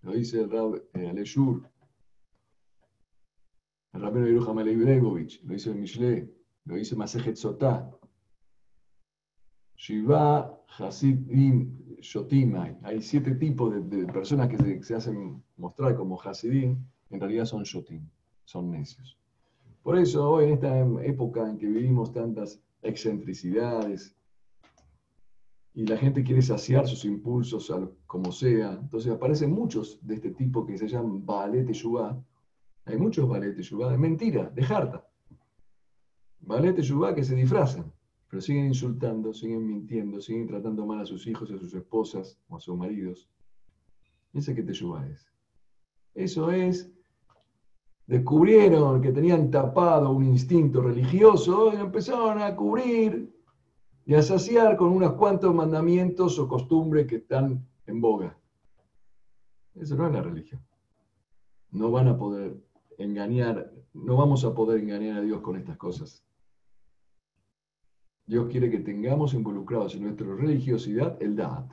lo 0.03 0.13
dice 0.13 0.43
el 0.43 0.51
Rab 0.51 0.81
eh, 0.93 1.09
Aleshur, 1.09 1.69
el 3.95 4.01
Rabino 4.01 4.27
Yeruja 4.27 4.53
Malei 4.53 4.77
lo 4.77 5.15
dice 5.15 5.71
el 5.71 5.77
Mishle, 5.77 6.33
lo 6.67 6.77
dice 6.77 6.95
Masejet 6.95 7.35
Sotá, 7.35 7.91
Shiva 9.77 10.63
Hasidim 10.79 11.84
Shotimai. 12.05 12.77
Hay 12.83 13.01
siete 13.01 13.35
tipos 13.35 13.73
de, 13.89 14.07
personas 14.07 14.49
que 14.49 14.83
se, 14.83 14.95
hacen 14.95 15.43
mostrar 15.57 15.97
como 15.97 16.21
Hasidim, 16.21 16.77
en 17.11 17.21
realidad 17.21 17.47
son 17.47 17.63
Shotim, 17.63 18.07
son 18.45 18.71
necios. 18.71 19.17
Por 19.83 19.97
eso 19.99 20.31
hoy 20.31 20.45
en 20.45 20.53
esta 20.53 20.79
época 21.03 21.49
en 21.49 21.57
que 21.57 21.67
vivimos 21.67 22.13
tantas 22.13 22.61
excentricidades 22.83 24.15
y 25.73 25.87
la 25.87 25.97
gente 25.97 26.23
quiere 26.23 26.43
saciar 26.43 26.87
sus 26.87 27.07
impulsos 27.07 27.73
como 28.07 28.31
sea, 28.33 28.75
entonces 28.75 29.11
aparecen 29.11 29.51
muchos 29.51 29.99
de 30.07 30.17
este 30.17 30.31
tipo 30.31 30.67
que 30.67 30.77
se 30.77 30.87
llaman 30.87 31.25
Ballet 31.25 31.65
Teshuvah. 31.65 32.23
Hay 32.85 32.99
muchos 32.99 33.27
Ballet 33.27 33.57
Teshuvah 33.57 33.91
de 33.91 33.99
mentira, 33.99 34.51
de 34.51 34.63
jarta. 34.63 35.09
Ballet 36.41 36.75
Teshuvah 36.75 37.15
que 37.15 37.25
se 37.25 37.35
disfrazan 37.35 37.94
pero 38.35 38.43
siguen 38.43 38.67
insultando, 38.67 39.33
siguen 39.33 39.65
mintiendo, 39.65 40.21
siguen 40.21 40.49
tratando 40.49 40.85
mal 40.85 40.99
a 40.99 41.07
sus 41.07 41.25
hijos, 41.29 41.53
a 41.53 41.57
sus 41.57 41.73
esposas 41.73 42.37
o 42.49 42.57
a 42.57 42.61
sus 42.61 42.77
maridos. 42.77 43.31
Ese 44.33 44.57
que 44.57 44.65
te 44.65 44.73
es. 44.73 45.33
Eso 46.17 46.51
es, 46.51 46.91
descubrieron 48.09 49.01
que 49.01 49.13
tenían 49.13 49.53
tapado 49.53 50.11
un 50.11 50.25
instinto 50.25 50.83
religioso 50.83 51.73
y 51.75 51.77
empezaron 51.77 52.43
a 52.43 52.57
cubrir 52.57 53.33
y 54.05 54.15
a 54.15 54.23
saciar 54.23 54.77
con 54.77 54.89
unos 54.89 55.13
cuantos 55.13 55.55
mandamientos 55.55 56.37
o 56.41 56.49
costumbres 56.49 57.07
que 57.07 57.19
están 57.19 57.65
en 57.87 58.01
boga. 58.01 58.37
Eso 59.77 59.95
no 59.95 60.09
es 60.09 60.13
la 60.13 60.23
religión. 60.23 60.61
No 61.71 61.93
van 61.93 62.09
a 62.09 62.19
poder 62.19 62.61
engañar, 62.99 63.73
no 63.93 64.17
vamos 64.17 64.45
a 64.45 64.53
poder 64.53 64.81
engañar 64.81 65.19
a 65.19 65.23
Dios 65.23 65.41
con 65.41 65.55
estas 65.55 65.77
cosas. 65.77 66.25
Dios 68.27 68.49
quiere 68.51 68.71
que 68.71 68.79
tengamos 68.79 69.35
involucrados 69.35 69.95
en 69.95 70.05
nuestra 70.05 70.35
religiosidad 70.35 71.23
el 71.23 71.37
Da'at, 71.37 71.73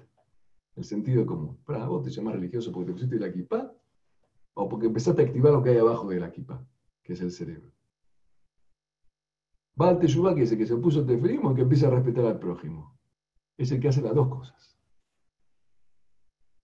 el 0.75 0.83
sentido 0.83 1.25
común. 1.25 1.57
Para 1.65 1.87
vos 1.87 2.03
te 2.03 2.09
llamas 2.09 2.35
religioso 2.35 2.71
porque 2.71 2.87
te 2.87 2.93
pusiste 2.93 3.15
la 3.17 3.27
equipa 3.27 3.73
o 4.53 4.67
porque 4.67 4.87
empezaste 4.87 5.21
a 5.21 5.25
activar 5.25 5.53
lo 5.53 5.63
que 5.63 5.69
hay 5.69 5.77
abajo 5.77 6.09
de 6.09 6.19
la 6.19 6.27
equipa, 6.27 6.65
que 7.03 7.13
es 7.13 7.21
el 7.21 7.31
cerebro. 7.31 7.71
Baal 9.75 9.99
Teshuvah, 9.99 10.35
que 10.35 10.43
es 10.43 10.51
el 10.51 10.57
que 10.57 10.65
se 10.65 10.75
puso 10.75 11.05
teferismo, 11.05 11.55
que 11.55 11.61
empieza 11.61 11.87
a 11.87 11.91
respetar 11.91 12.25
al 12.25 12.39
prójimo. 12.39 12.99
Es 13.57 13.71
el 13.71 13.79
que 13.79 13.87
hace 13.87 14.01
las 14.01 14.13
dos 14.13 14.27
cosas. 14.27 14.77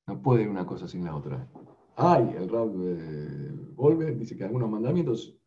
No 0.05 0.21
puede 0.21 0.47
una 0.47 0.65
cosa 0.65 0.87
sin 0.87 1.05
la 1.05 1.15
otra. 1.15 1.49
Hay, 1.95 2.35
el 2.37 2.49
Rab 2.49 2.71
de 2.71 3.51
Volver 3.73 4.17
dice 4.17 4.35
que 4.35 4.43
algunos 4.43 4.69
mandamientos, 4.69 5.39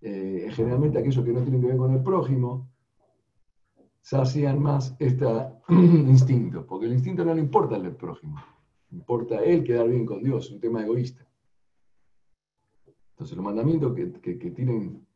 eh, 0.00 0.48
generalmente 0.52 0.98
aquellos 0.98 1.24
que 1.24 1.32
no 1.32 1.42
tienen 1.42 1.60
que 1.60 1.66
ver 1.66 1.76
con 1.76 1.92
el 1.92 2.02
prójimo, 2.02 2.73
sacian 4.04 4.62
más 4.62 4.94
este 4.98 5.26
instinto, 5.70 6.66
porque 6.66 6.84
el 6.86 6.92
instinto 6.92 7.24
no 7.24 7.34
le 7.34 7.40
importa 7.40 7.76
al 7.76 7.96
prójimo, 7.96 8.36
importa 8.92 9.36
a 9.36 9.42
él 9.42 9.64
quedar 9.64 9.88
bien 9.88 10.04
con 10.04 10.22
Dios, 10.22 10.50
un 10.50 10.60
tema 10.60 10.82
egoísta. 10.82 11.26
Entonces 13.12 13.34
los 13.34 13.46
mandamientos 13.46 13.94
que, 13.94 14.50
tienen 14.50 15.06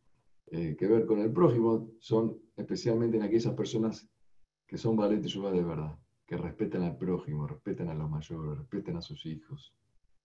eh, 0.46 0.74
que 0.78 0.86
ver 0.86 1.04
con 1.04 1.18
el 1.18 1.30
prójimo 1.30 1.90
son 1.98 2.38
especialmente 2.56 3.18
en 3.18 3.24
aquellas 3.24 3.52
personas 3.52 4.08
que 4.66 4.78
son 4.78 4.96
valentes 4.96 5.36
y 5.36 5.40
de 5.40 5.62
verdad, 5.62 5.98
que 6.26 6.38
respetan 6.38 6.82
al 6.82 6.96
prójimo, 6.96 7.46
respetan 7.46 7.90
a 7.90 7.94
los 7.94 8.08
mayores, 8.08 8.58
respetan 8.58 8.96
a 8.96 9.02
sus 9.02 9.26
hijos, 9.26 9.74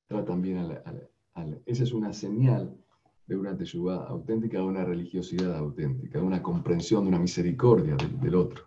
tratan 0.08 0.42
bien 0.42 0.60
a 0.60 0.64
la... 0.64 1.60
esa 1.66 1.84
es 1.84 1.92
una 1.92 2.14
señal 2.14 2.78
de 3.26 3.38
una 3.38 3.56
teshuvah 3.56 4.08
auténtica, 4.08 4.58
de 4.58 4.66
una 4.66 4.84
religiosidad 4.84 5.56
auténtica, 5.56 6.20
de 6.20 6.26
una 6.26 6.42
comprensión, 6.42 7.04
de 7.04 7.10
una 7.10 7.20
misericordia 7.20 7.96
del, 7.96 8.36
otro. 8.36 8.66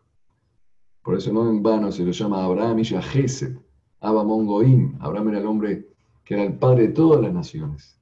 Por 1.03 1.17
eso 1.17 1.33
no 1.33 1.49
en 1.49 1.63
vano 1.63 1.93
se 1.93 2.05
lo 2.05 2.13
llama 2.13 2.45
Abraham 2.45 2.79
y 2.79 2.85
Gesed, 2.85 3.59
Abamon 4.01 4.47
Goim. 4.47 4.97
Abraham 5.01 5.29
era 5.29 5.39
el 5.41 5.47
hombre 5.47 5.89
que 6.25 6.35
era 6.35 6.45
el 6.45 6.59
padre 6.59 6.89
de 6.89 6.95
todas 6.95 7.21
las 7.23 7.33
naciones. 7.33 8.01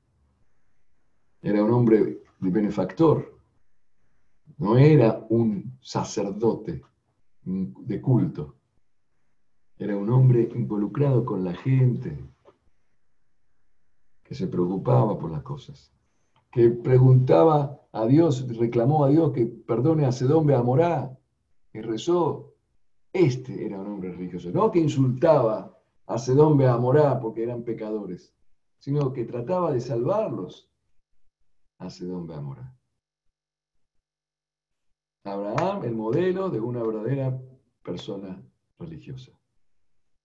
Era 1.43 1.63
un 1.63 1.73
hombre 1.73 2.23
benefactor. 2.41 3.39
No 4.57 4.79
era 4.79 5.27
un 5.29 5.77
sacerdote 5.81 6.83
de 7.43 8.01
culto. 8.01 8.55
Era 9.77 9.97
un 9.97 10.09
hombre 10.09 10.49
involucrado 10.55 11.25
con 11.25 11.45
la 11.45 11.53
gente, 11.55 12.17
que 14.23 14.35
se 14.35 14.47
preocupaba 14.47 15.19
por 15.19 15.31
las 15.31 15.43
cosas 15.43 15.94
que 16.55 16.71
preguntaba 16.71 17.81
a 17.91 18.07
Dios, 18.07 18.47
reclamó 18.57 19.05
a 19.05 19.09
Dios 19.09 19.33
que 19.33 19.45
perdone 19.45 20.07
a 20.07 20.13
Sedón 20.13 20.47
Beamorá, 20.47 21.19
que 21.73 21.83
rezó. 21.83 22.55
Este 23.13 23.67
era 23.67 23.81
un 23.81 23.89
hombre 23.89 24.13
religioso, 24.13 24.51
no 24.53 24.71
que 24.71 24.79
insultaba 24.79 25.77
a 26.07 26.19
Sedón 26.19 26.57
Beamorá 26.57 27.19
porque 27.19 27.43
eran 27.43 27.65
pecadores, 27.65 28.33
sino 28.79 29.13
que 29.13 29.25
trataba 29.25 29.73
de 29.73 29.81
salvarlos 29.81 30.71
a 31.79 31.91
Sedón 31.91 32.29
Beamorá. 32.29 32.73
Abraham, 35.25 35.85
el 35.85 35.95
modelo 35.97 36.51
de 36.51 36.61
una 36.61 36.85
verdadera 36.85 37.41
persona 37.83 38.41
religiosa. 38.79 39.33